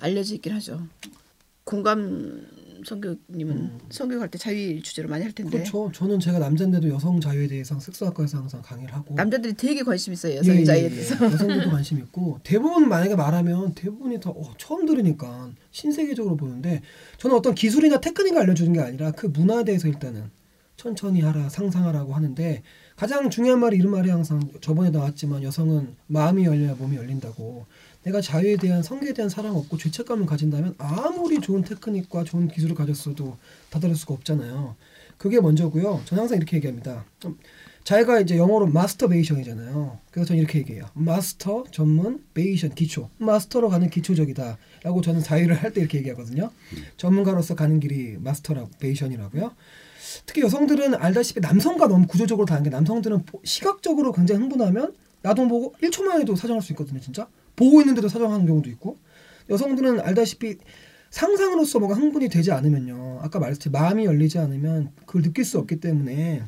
알려져 0.00 0.34
있긴 0.36 0.54
하죠. 0.54 0.86
공감 1.64 2.46
성교님은 2.84 3.78
성교할 3.90 4.30
때 4.30 4.38
자유 4.38 4.80
주제로 4.82 5.08
많이 5.08 5.22
할 5.24 5.32
텐데 5.32 5.58
그렇죠. 5.58 5.90
저는 5.92 6.20
제가 6.20 6.38
남자인데도 6.38 6.88
여성 6.88 7.20
자유에 7.20 7.46
대해서 7.48 7.78
섹스학과에서 7.78 8.38
항상 8.38 8.62
강의를 8.62 8.94
하고 8.94 9.14
남자들이 9.14 9.54
되게 9.54 9.82
관심 9.82 10.12
있어요 10.12 10.34
예, 10.34 10.36
여성의 10.38 10.60
예, 10.60 10.64
자유에 10.64 10.84
예. 10.84 10.88
대해서. 10.90 11.24
여성들도 11.24 11.70
관심 11.72 11.98
있고 11.98 12.40
대부분 12.42 12.88
만약에 12.88 13.16
말하면 13.16 13.74
대부분이 13.74 14.20
다 14.20 14.30
어, 14.30 14.54
처음 14.58 14.86
들으니까 14.86 15.50
신세계적으로 15.70 16.36
보는데 16.36 16.82
저는 17.18 17.36
어떤 17.36 17.54
기술이나 17.54 18.00
테크닉을 18.00 18.40
알려주는 18.40 18.72
게 18.72 18.80
아니라 18.80 19.10
그 19.12 19.26
문화에 19.26 19.64
대해서 19.64 19.88
일단은 19.88 20.30
천천히 20.76 21.20
하라 21.20 21.48
상상하라고 21.48 22.14
하는데 22.14 22.62
가장 22.96 23.30
중요한 23.30 23.60
말이 23.60 23.76
이런 23.76 23.92
말이 23.92 24.10
항상 24.10 24.40
저번에 24.60 24.90
나왔지만 24.90 25.42
여성은 25.42 25.96
마음이 26.06 26.44
열려야 26.44 26.74
몸이 26.74 26.96
열린다고 26.96 27.66
내가 28.04 28.20
자유에 28.20 28.56
대한 28.56 28.82
성계에 28.82 29.12
대한 29.12 29.28
사랑 29.28 29.56
없고 29.56 29.78
죄책감을 29.78 30.26
가진다면 30.26 30.74
아무리 30.78 31.40
좋은 31.40 31.62
테크닉과 31.64 32.24
좋은 32.24 32.48
기술을 32.48 32.74
가졌어도 32.74 33.36
다다를 33.70 33.96
수가 33.96 34.14
없잖아요. 34.14 34.76
그게 35.16 35.40
먼저고요. 35.40 36.02
저는 36.04 36.22
항상 36.22 36.36
이렇게 36.38 36.56
얘기합니다. 36.58 37.04
좀 37.18 37.38
자기가 37.84 38.20
이제 38.20 38.36
영어로 38.38 38.66
마스터베이션이잖아요. 38.66 39.98
그래서 40.10 40.28
저는 40.28 40.40
이렇게 40.42 40.58
얘기해요. 40.58 40.86
마스터 40.94 41.64
전문 41.70 42.22
베이션 42.34 42.74
기초. 42.74 43.10
마스터로 43.18 43.68
가는 43.68 43.88
기초적이다라고 43.90 45.00
저는 45.02 45.20
자유를 45.20 45.54
할 45.56 45.72
때 45.72 45.80
이렇게 45.80 45.98
얘기하거든요. 45.98 46.50
전문가로서 46.96 47.54
가는 47.54 47.80
길이 47.80 48.16
마스터라고 48.18 48.70
베이션이라고요. 48.80 49.52
특히 50.26 50.42
여성들은 50.42 50.94
알다시피 50.94 51.40
남성과 51.40 51.88
너무 51.88 52.06
구조적으로 52.06 52.46
다른 52.46 52.62
게 52.62 52.70
남성들은 52.70 53.24
보- 53.24 53.40
시각적으로 53.44 54.12
굉장히 54.12 54.40
흥분하면 54.42 54.94
야동 55.24 55.48
보고 55.48 55.74
1초만 55.82 56.20
해도 56.20 56.36
사정할 56.36 56.62
수 56.62 56.72
있거든요, 56.72 57.00
진짜. 57.00 57.28
보고 57.56 57.80
있는데도 57.80 58.08
사정하는 58.08 58.46
경우도 58.46 58.68
있고. 58.70 58.98
여성들은 59.50 60.00
알다시피 60.00 60.58
상상으로서 61.10 61.78
뭔가 61.78 61.96
흥분이 61.96 62.28
되지 62.28 62.50
않으면요. 62.50 63.20
아까 63.22 63.38
말했듯이 63.38 63.70
마음이 63.70 64.04
열리지 64.04 64.38
않으면 64.38 64.90
그걸 65.06 65.22
느낄 65.22 65.44
수 65.44 65.58
없기 65.58 65.80
때문에 65.80 66.42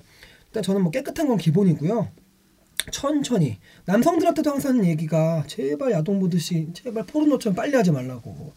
일단 0.49 0.63
저는 0.63 0.83
뭐 0.83 0.91
깨끗한 0.91 1.29
건 1.29 1.37
기본이고요. 1.37 2.09
천천히 2.91 3.59
남성들한테도 3.85 4.51
항상 4.51 4.73
하는 4.77 4.87
얘기가 4.87 5.45
제발 5.47 5.93
야동 5.93 6.21
보듯이 6.21 6.69
제발 6.73 7.05
포르노처럼 7.05 7.55
빨리 7.55 7.75
하지 7.75 7.91
말라고 7.91 8.53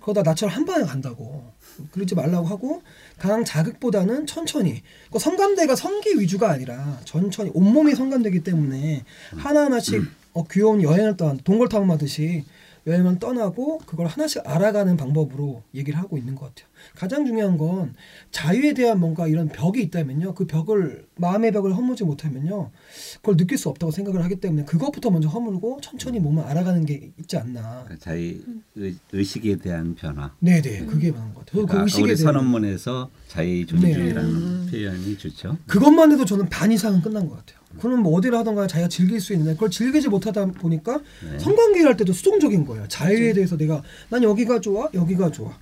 그러다 0.00 0.22
나처럼 0.22 0.54
한 0.54 0.64
방에 0.64 0.84
간다고 0.84 1.44
그러지 1.92 2.14
말라고 2.14 2.46
하고 2.46 2.82
강한 3.20 3.44
자극보다는 3.44 4.26
천천히 4.26 4.82
그 5.12 5.18
성감대가 5.18 5.76
성기 5.76 6.18
위주가 6.18 6.50
아니라 6.50 6.98
천천히 7.04 7.50
온몸이 7.52 7.94
성감되기 7.94 8.42
때문에 8.42 9.04
하나하나씩 9.36 10.02
어, 10.32 10.44
귀여운 10.50 10.82
여행을 10.82 11.16
떠난 11.16 11.38
동굴 11.44 11.68
탐험하듯이 11.68 12.44
여행을 12.86 13.18
떠나고 13.18 13.78
그걸 13.84 14.06
하나씩 14.06 14.42
알아가는 14.46 14.96
방법으로 14.96 15.62
얘기를 15.74 15.98
하고 15.98 16.16
있는 16.16 16.34
것 16.34 16.46
같아요. 16.46 16.69
가장 16.96 17.24
중요한 17.26 17.56
건 17.58 17.94
자유에 18.30 18.74
대한 18.74 19.00
뭔가 19.00 19.26
이런 19.26 19.48
벽이 19.48 19.82
있다면요. 19.82 20.34
그 20.34 20.46
벽을 20.46 21.06
마음의 21.16 21.52
벽을 21.52 21.74
허물지 21.76 22.04
못하면요. 22.04 22.70
그걸 23.16 23.36
느낄 23.36 23.58
수 23.58 23.68
없다고 23.68 23.90
생각을 23.90 24.22
하기 24.24 24.36
때문에 24.36 24.64
그것부터 24.64 25.10
먼저 25.10 25.28
허물고 25.28 25.80
천천히 25.82 26.18
몸을 26.20 26.44
알아가는 26.44 26.84
게 26.86 27.10
있지 27.18 27.36
않나. 27.36 27.86
자기 27.98 28.42
의, 28.76 28.96
의식에 29.12 29.56
대한 29.56 29.94
변화. 29.94 30.32
네 30.40 30.60
네 30.60 30.84
그게 30.84 31.10
많은 31.10 31.32
것 31.34 31.46
같아요. 31.46 31.66
그러니까 31.66 31.84
그 31.96 32.02
우리 32.02 32.16
선언문에서 32.16 33.10
자유 33.28 33.64
존중이라는 33.66 34.66
표현이 34.66 35.18
좋죠. 35.18 35.56
그것만 35.66 36.12
해도 36.12 36.24
저는 36.24 36.48
반 36.48 36.70
이상은 36.72 37.00
끝난 37.00 37.28
것 37.28 37.36
같아요. 37.36 37.60
그럼 37.78 38.02
뭐 38.02 38.18
어디를 38.18 38.36
하던가 38.36 38.66
자기가 38.66 38.88
즐길 38.88 39.20
수 39.20 39.32
있는데 39.32 39.54
그걸 39.54 39.70
즐기지 39.70 40.08
못하다 40.08 40.46
보니까 40.46 41.00
네. 41.24 41.38
성관계를 41.38 41.88
할 41.90 41.96
때도 41.96 42.12
수동적인 42.12 42.66
거예요. 42.66 42.86
자유에 42.88 43.32
대해서 43.32 43.56
내가 43.56 43.82
난 44.08 44.22
여기가 44.24 44.60
좋아, 44.60 44.88
여기가 44.92 45.30
좋아. 45.30 45.56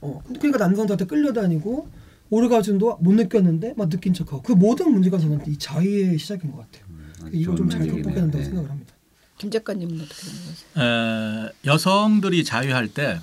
어, 0.00 0.22
그러니까 0.26 0.58
남성들한테 0.58 1.06
끌려다니고 1.06 1.88
오르가즘도 2.30 2.98
못 3.00 3.12
느꼈는데 3.14 3.74
막 3.76 3.88
느낀 3.88 4.14
척하고 4.14 4.42
그 4.42 4.52
모든 4.52 4.92
문제가 4.92 5.18
저는 5.18 5.40
이 5.48 5.58
자유의 5.58 6.18
시작인 6.18 6.52
것 6.52 6.58
같아요. 6.58 6.84
아주 7.22 7.30
이거 7.36 7.54
좀 7.54 7.68
잘. 7.68 7.80
극복해야 7.80 8.14
된다고 8.14 8.38
네. 8.38 8.44
생각을 8.44 8.70
합니다. 8.70 8.94
김 9.38 9.50
작가님은 9.50 10.00
어떻게 10.00 10.14
생각하세요? 10.26 11.48
에, 11.48 11.52
여성들이 11.64 12.44
자유할 12.44 12.88
때 12.88 13.20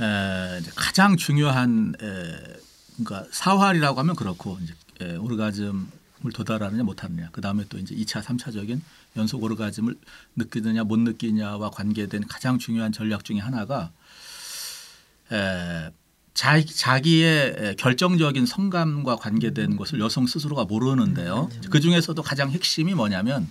에, 0.00 0.58
이제 0.60 0.70
가장 0.74 1.16
중요한 1.16 1.94
에, 2.00 2.56
그러니까 2.96 3.28
사활이라고 3.30 4.00
하면 4.00 4.16
그렇고 4.16 4.58
이제 4.62 4.74
에, 5.00 5.16
오르가즘을 5.16 6.32
도달하느냐 6.34 6.82
못하느냐 6.82 7.28
그 7.32 7.40
다음에 7.40 7.64
또 7.68 7.78
이제 7.78 7.94
2차, 7.94 8.22
3차적인 8.22 8.80
연속 9.16 9.42
오르가즘을 9.42 9.94
느끼느냐 10.36 10.84
못 10.84 10.98
느끼냐와 10.98 11.70
관계된 11.70 12.26
가장 12.26 12.58
중요한 12.58 12.92
전략 12.92 13.24
중에 13.24 13.38
하나가 13.38 13.92
에, 15.32 15.90
자, 16.34 16.62
자기의 16.62 17.54
에, 17.58 17.74
결정적인 17.76 18.46
성감과 18.46 19.16
관계된 19.16 19.76
것을 19.76 20.00
여성 20.00 20.26
스스로가 20.26 20.64
모르는데요. 20.64 21.48
그 21.70 21.80
중에서도 21.80 22.20
가장 22.22 22.50
핵심이 22.50 22.94
뭐냐면 22.94 23.48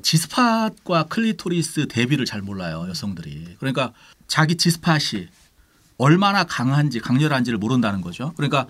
G-spot과 0.00 1.04
클리토리스 1.04 1.88
대비를 1.88 2.24
잘 2.24 2.40
몰라요 2.40 2.86
여성들이. 2.88 3.56
그러니까 3.58 3.92
자기 4.26 4.56
지스팟이 4.56 5.28
얼마나 5.98 6.44
강한지 6.44 6.98
강렬한지를 7.00 7.58
모른다는 7.58 8.00
거죠. 8.00 8.32
그러니까 8.36 8.66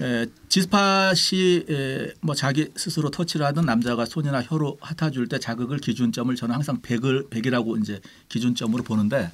에, 0.00 0.26
지스팟이 0.48 1.64
에, 1.68 2.12
뭐 2.20 2.36
자기 2.36 2.70
스스로 2.76 3.10
터치를 3.10 3.44
하든 3.46 3.66
남자가 3.66 4.04
손이나 4.06 4.40
혀로 4.42 4.78
핥아줄 4.80 5.26
때 5.26 5.40
자극을 5.40 5.78
기준점을 5.78 6.32
저는 6.36 6.54
항상 6.54 6.80
100을 6.80 7.28
100이라고 7.30 7.80
이제 7.82 8.00
기준점으로 8.28 8.84
보는데 8.84 9.32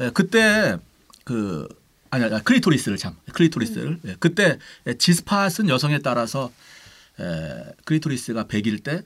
에, 0.00 0.10
그때 0.10 0.76
그 1.24 1.68
아니 2.10 2.24
아니 2.24 2.42
클리토리스를 2.44 2.96
참 2.98 3.16
클리토리스를 3.32 4.00
예, 4.06 4.16
그때 4.18 4.58
에, 4.86 4.94
G-spot은 4.94 5.68
여성에 5.68 5.98
따라서 6.00 6.52
에, 7.20 7.72
클리토리스가 7.84 8.44
100일 8.44 8.82
때 8.82 9.02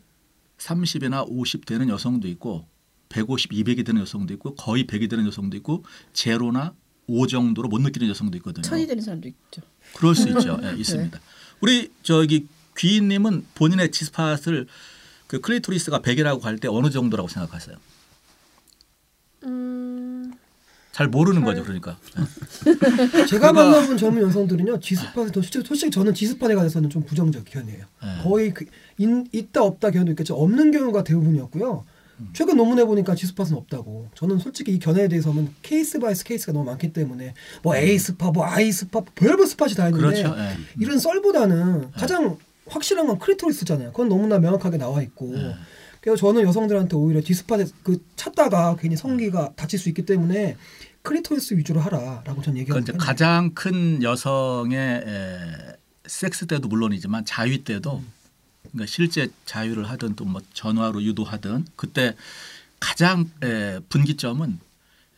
30이나 0.58 1.24
50 1.28 1.66
되는 1.66 1.88
여성도 1.88 2.28
있고 2.28 2.66
150, 3.08 3.50
200이 3.52 3.84
되는 3.84 4.00
여성도 4.00 4.32
있고 4.34 4.54
거의 4.54 4.86
100이 4.86 5.10
되는 5.10 5.26
여성도 5.26 5.56
있고 5.58 5.84
제로나 6.12 6.74
5 7.08 7.26
정도로 7.26 7.68
못 7.68 7.80
느끼는 7.82 8.08
여성도 8.08 8.36
있거든요. 8.38 8.62
천이 8.62 8.86
되는 8.86 9.02
사람도 9.02 9.28
있죠. 9.28 9.60
그럴 9.96 10.14
수 10.14 10.28
있죠. 10.28 10.58
예, 10.62 10.74
있습니다. 10.78 11.18
우리 11.60 11.90
저기 12.02 12.46
귀인님은 12.78 13.46
본인의 13.54 13.90
G-spot을 13.90 14.66
그 15.26 15.40
클리토리스가 15.40 16.00
100이라고 16.00 16.42
할 16.42 16.58
때 16.58 16.68
어느 16.68 16.90
정도라고 16.90 17.28
생각하세요? 17.28 17.76
음, 20.92 20.94
잘 20.94 21.08
모르는 21.08 21.40
잘- 21.42 21.54
거죠, 21.54 21.64
그러니까. 21.64 21.96
제가 23.28 23.52
그러니까- 23.52 23.52
만나본 23.52 23.96
젊은 23.96 24.22
여성들은요 24.22 24.78
지스팟에 24.80 25.26
더 25.28 25.40
솔직히, 25.40 25.64
솔직히 25.66 25.90
저는 25.90 26.12
G-spot에 26.14 26.54
관해서는 26.54 26.90
좀 26.90 27.02
부정적 27.04 27.44
견해예요. 27.46 27.84
네. 28.02 28.08
거의 28.22 28.52
그, 28.54 28.66
인, 28.98 29.26
있다 29.32 29.62
없다 29.62 29.90
견해도 29.90 30.12
있겠죠. 30.12 30.34
없는 30.34 30.70
경우가 30.70 31.02
대부분이었고요. 31.04 31.84
최근 32.34 32.56
논문에 32.56 32.84
보니까 32.84 33.16
G-spot은 33.16 33.54
없다고. 33.54 34.10
저는 34.14 34.38
솔직히 34.38 34.72
이 34.72 34.78
견해에 34.78 35.08
대해서는 35.08 35.48
case 35.62 35.98
by 35.98 36.22
case가 36.22 36.52
너무 36.52 36.66
많기 36.66 36.92
때문에 36.92 37.34
뭐 37.64 37.74
A 37.76 37.98
spot, 37.98 38.30
뭐 38.30 38.44
I 38.44 38.70
spot, 38.70 39.00
별별 39.16 39.44
spot이 39.46 39.74
다 39.74 39.88
있는데 39.88 40.22
그렇죠. 40.22 40.36
예. 40.38 40.56
이런 40.78 41.00
썰보다는 41.00 41.90
가장 41.92 42.36
확실한 42.68 43.08
건 43.08 43.18
클리토리스잖아요. 43.18 43.90
그건 43.90 44.08
너무나 44.08 44.38
명확하게 44.38 44.76
나와 44.78 45.02
있고. 45.02 45.34
네. 46.02 46.10
그래서 46.10 46.16
저는 46.26 46.42
여성들한테 46.42 46.96
오히려 46.96 47.20
디스팟에 47.24 47.66
그 47.82 48.04
찾다가 48.16 48.76
괜히 48.76 48.96
성기가 48.96 49.52
다칠 49.54 49.78
수 49.78 49.88
있기 49.88 50.04
때문에 50.04 50.56
클리토리스 51.02 51.54
위주로 51.54 51.80
하라라고 51.80 52.42
전 52.42 52.51
그 52.51 52.58
얘기하는 52.60 52.84
편이에요. 52.84 52.98
가장 52.98 53.54
큰 53.54 54.02
여성의 54.02 54.78
에, 54.78 55.76
섹스 56.06 56.46
때도 56.46 56.68
물론이지만 56.68 57.24
자위 57.24 57.62
때도 57.64 58.02
그러니까 58.72 58.86
실제 58.86 59.28
자유를 59.46 59.88
하든 59.90 60.16
또 60.16 60.24
뭐 60.24 60.40
전화로 60.54 61.02
유도하든 61.02 61.66
그때 61.76 62.14
가장 62.80 63.30
에, 63.42 63.78
분기점은 63.88 64.58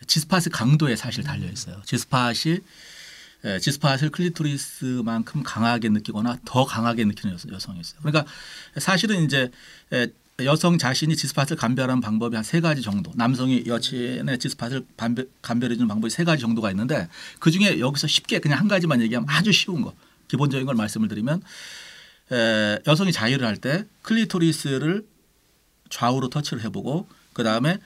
지스팟의 0.06 0.44
강도에 0.52 0.96
사실 0.96 1.24
달려 1.24 1.50
있어요. 1.50 1.80
지스팟이 1.84 2.58
에, 3.44 3.58
지스팟을 3.58 4.10
클리토리스만큼 4.10 5.42
강하게 5.42 5.88
느끼거나 5.90 6.38
더 6.44 6.64
강하게 6.66 7.04
느끼는 7.04 7.34
여성, 7.34 7.52
여성이 7.52 7.80
있어요. 7.80 8.00
그러니까 8.02 8.30
사실은 8.78 9.24
이제 9.24 9.50
에, 9.92 10.08
여성 10.40 10.78
자신이 10.78 11.14
지스팟을 11.16 11.56
감별하는 11.56 12.00
방법이 12.00 12.34
한 12.34 12.44
세 12.44 12.60
가지 12.60 12.82
정도. 12.82 13.12
남성이 13.14 13.64
여친의 13.66 14.38
지스팟을 14.38 14.84
감별, 14.96 15.28
감별해 15.42 15.74
주는 15.76 15.86
방법이 15.86 16.10
세 16.10 16.24
가지 16.24 16.40
정도가 16.42 16.70
있는데 16.72 17.08
그 17.38 17.50
중에 17.52 17.78
여기서 17.78 18.06
쉽게 18.08 18.40
그냥 18.40 18.58
한 18.58 18.66
가지만 18.68 19.00
얘기하면 19.00 19.28
아주 19.30 19.52
쉬운 19.52 19.82
거. 19.82 19.94
기본적인 20.28 20.66
걸 20.66 20.74
말씀을 20.74 21.06
드리면 21.08 21.42
에, 22.32 22.78
여성이 22.86 23.12
자위를 23.12 23.46
할 23.46 23.56
때 23.58 23.84
클리토리스를 24.02 25.06
좌우로 25.90 26.30
터치를 26.30 26.64
해보고 26.64 27.06
그 27.32 27.44
다음에 27.44 27.78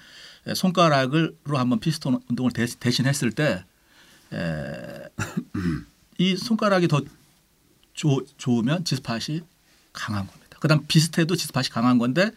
손가락으로 0.55 1.35
한번 1.59 1.81
피스톤 1.81 2.21
운동을 2.31 2.53
대, 2.53 2.65
대신 2.81 3.05
했을 3.07 3.31
때 3.33 3.65
이 6.19 6.37
손가락이 6.37 6.89
더 6.89 7.03
좋, 7.93 8.27
좋으면 8.39 8.85
G-spot이 8.85 9.41
강한 9.93 10.27
겁니다. 10.27 10.48
그다음 10.61 10.87
비슷해도 10.87 11.37
G-spot이 11.37 11.69
강한 11.71 11.99
건데 11.99 12.31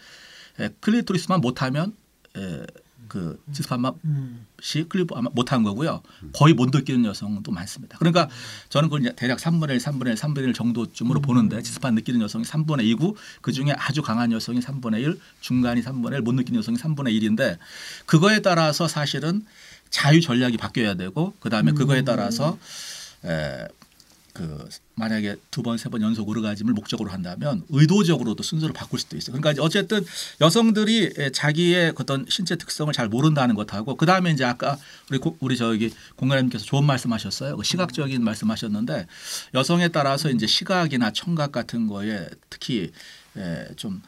에, 0.59 0.69
클리토리스만 0.79 1.41
못하면 1.41 1.95
에, 2.37 2.65
그 3.11 3.37
지스팟만 3.51 3.93
음. 4.05 4.45
시 4.61 4.85
클리프 4.87 5.13
아마 5.17 5.29
못한 5.33 5.63
거고요. 5.63 6.01
거의 6.31 6.53
못 6.53 6.69
느끼는 6.69 7.03
여성도 7.03 7.51
많습니다. 7.51 7.97
그러니까 7.97 8.29
저는 8.69 8.87
그걸 8.87 9.01
이제 9.01 9.11
대략 9.17 9.37
3분의 9.37 9.71
1, 9.71 9.77
3분의 9.79 10.07
1, 10.07 10.15
3분의 10.15 10.43
1 10.47 10.53
정도쯤으로 10.53 11.19
보는데 11.19 11.61
지스판 11.61 11.93
느끼는 11.95 12.21
여성이 12.21 12.45
3분의 12.45 12.83
2고 12.95 13.17
그 13.41 13.51
중에 13.51 13.73
아주 13.75 14.01
강한 14.01 14.31
여성이 14.31 14.61
3분의 14.61 15.01
1, 15.01 15.19
중간이 15.41 15.81
3분의 15.81 16.13
1, 16.13 16.21
못 16.21 16.31
느끼는 16.35 16.59
여성이 16.59 16.77
3분의 16.77 17.19
1인데 17.19 17.57
그거에 18.05 18.39
따라서 18.39 18.87
사실은 18.87 19.45
자유 19.89 20.21
전략이 20.21 20.55
바뀌어야 20.55 20.93
되고 20.93 21.33
그 21.41 21.49
다음에 21.49 21.73
그거에 21.73 22.03
따라서 22.03 22.57
에, 23.25 23.67
그 24.33 24.69
만약에 24.95 25.35
두 25.51 25.61
번 25.61 25.75
세 25.77 25.89
번 25.89 26.01
연속 26.01 26.27
오르가즘을 26.29 26.73
목적으로 26.73 27.11
한다면 27.11 27.63
의도적으로도 27.69 28.43
순서를 28.43 28.73
바꿀 28.73 28.99
수도 28.99 29.17
있어요. 29.17 29.35
그러니까 29.35 29.61
어쨌든 29.63 30.05
여성들이 30.39 31.13
에, 31.17 31.29
자기의 31.31 31.93
어떤 31.97 32.25
신체 32.29 32.55
특성을 32.55 32.91
잘 32.93 33.07
모른다는 33.09 33.55
것하고 33.55 33.95
그 33.95 34.05
다음에 34.05 34.31
이제 34.31 34.43
아까 34.45 34.77
우리 35.09 35.17
고, 35.17 35.35
우리 35.39 35.57
저기 35.57 35.91
공간님께서 36.15 36.63
좋은 36.65 36.83
말씀하셨어요. 36.85 37.57
그 37.57 37.63
시각적인 37.63 38.23
말씀하셨는데 38.23 39.07
여성에 39.53 39.89
따라서 39.89 40.29
이제 40.29 40.47
시각이나 40.47 41.11
청각 41.11 41.51
같은 41.51 41.87
거에 41.87 42.27
특히 42.49 42.91
에, 43.37 43.67
좀 43.75 44.01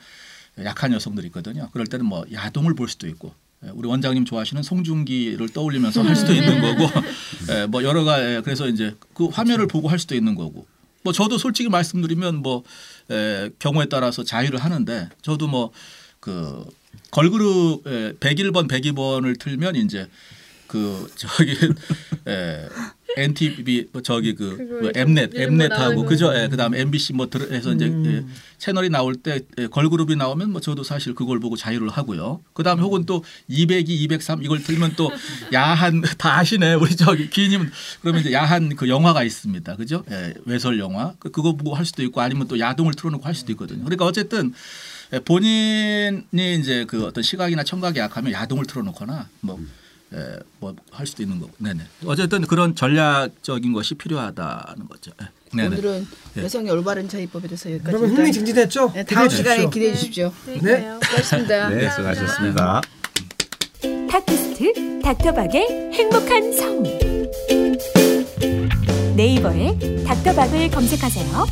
약한 0.64 0.94
여성들이 0.94 1.28
있거든요. 1.28 1.70
그럴 1.74 1.88
때는 1.88 2.06
뭐 2.06 2.26
야동을 2.32 2.76
볼 2.76 2.88
수도 2.88 3.08
있고 3.08 3.30
예, 3.30 3.43
우리 3.74 3.88
원장님 3.88 4.26
좋아하시는 4.26 4.62
송중기를 4.64 5.50
떠올리면서 5.50 6.04
할 6.04 6.16
수도 6.16 6.34
있는 6.34 6.62
거고, 6.62 6.92
예, 7.50 7.66
뭐 7.66 7.84
여러 7.84 8.04
가지 8.04 8.42
그래서 8.44 8.68
이제 8.68 8.96
그 9.14 9.28
화면을 9.28 9.68
보고 9.68 9.88
할 9.88 10.00
수도 10.00 10.16
있는 10.16 10.36
거고, 10.36 10.66
뭐 11.04 11.14
저도 11.14 11.38
솔직히 11.38 11.70
말씀드리면 11.70 12.38
뭐 12.38 12.64
에, 13.12 13.50
경우에 13.60 13.86
따라서 13.86 14.24
자유를 14.24 14.60
하는데 14.60 15.10
저도 15.22 15.48
뭐 15.48 15.72
그 16.24 16.66
걸그룹 17.12 17.86
에, 17.86 18.14
101번 18.14 18.70
102번을 18.70 19.38
틀면 19.38 19.76
이제 19.76 20.08
그 20.68 21.12
저기 21.18 21.52
에, 22.26 22.70
NTV 23.18 23.88
뭐 23.92 24.02
저기 24.02 24.36
그, 24.36 24.58
그 24.58 24.92
엠넷 24.96 25.36
엠넷하고. 25.36 26.06
그죠? 26.06 26.34
예, 26.36 26.48
그다음 26.48 26.76
MBC 26.76 27.14
뭐 27.14 27.30
들, 27.30 27.52
해서 27.52 27.74
이제 27.74 27.86
음. 27.86 28.06
예, 28.30 28.34
채널이 28.58 28.90
나올 28.90 29.16
때 29.16 29.42
예, 29.58 29.68
걸그룹이 29.68 30.16
나오면 30.16 30.52
뭐 30.52 30.62
저도 30.62 30.84
사실 30.84 31.14
그걸 31.16 31.40
보고 31.40 31.56
자유를 31.56 31.90
하고요. 31.90 32.42
그다음 32.54 32.80
에 32.80 32.82
혹은 32.82 33.06
또 33.06 33.24
202, 33.48 34.04
203 34.04 34.44
이걸 34.44 34.62
틀면 34.64 34.94
또 34.96 35.12
야한 35.54 36.02
다 36.18 36.38
아시네 36.40 36.74
우리 36.76 36.96
저기 36.96 37.30
기님 37.30 37.70
그러면 38.02 38.22
이제 38.22 38.34
야한 38.34 38.76
그 38.76 38.90
영화가 38.90 39.24
있습니다. 39.24 39.76
그죠? 39.76 40.04
예, 40.12 40.34
외설 40.46 40.80
영화 40.80 41.14
그- 41.20 41.32
그거 41.32 41.54
보고 41.56 41.74
할 41.76 41.86
수도 41.86 42.04
있고 42.04 42.22
아니면 42.22 42.48
또 42.48 42.60
야동을 42.60 42.94
틀어놓고 42.94 43.26
할 43.26 43.36
수도 43.36 43.52
있거든요. 43.54 43.84
그러니까 43.84 44.06
어쨌든 44.06 44.54
예, 45.14 45.20
본인이 45.20 46.56
이제 46.60 46.86
그 46.88 47.06
어떤 47.06 47.24
시각이나 47.24 47.64
청각이 47.64 48.00
약하면 48.00 48.34
야동을 48.34 48.66
틀어놓거나 48.66 49.30
뭐. 49.42 49.60
예, 49.60 49.83
뭐할 50.60 51.06
수도 51.08 51.24
있는 51.24 51.40
거고. 51.40 51.52
네네. 51.58 51.84
어쨌든 52.06 52.42
그런 52.46 52.76
전략적인 52.76 53.74
것이 53.74 53.96
필요하다는 53.96 54.88
거죠. 54.88 55.12
예. 55.22 55.28
네네. 55.56 55.76
오늘은 55.76 56.08
예. 56.38 56.44
여성의 56.44 56.72
올바른 56.72 57.08
자위법에 57.08 57.48
대해서 57.48 57.70
여기까지. 57.72 57.92
그러면 57.92 58.10
일단, 58.10 58.26
흥미 58.26 58.32
진진했죠? 58.34 58.92
네, 58.94 59.04
다음 59.04 59.28
기대해 59.28 59.44
시간에. 59.44 59.70
기대해 59.70 59.94
주십시오. 59.96 60.34
네. 60.46 60.54
네. 60.54 60.60
그래요. 60.60 61.00
고맙습니다. 61.10 61.70
네, 61.70 61.90
수고하셨습니다. 61.92 62.82
팟캐스트 64.10 65.02
닥터박의 65.04 65.92
행복한 65.94 66.54
성 66.54 66.84
네이버에 69.16 70.04
닥터박을 70.06 70.70
검색하세요. 70.72 71.46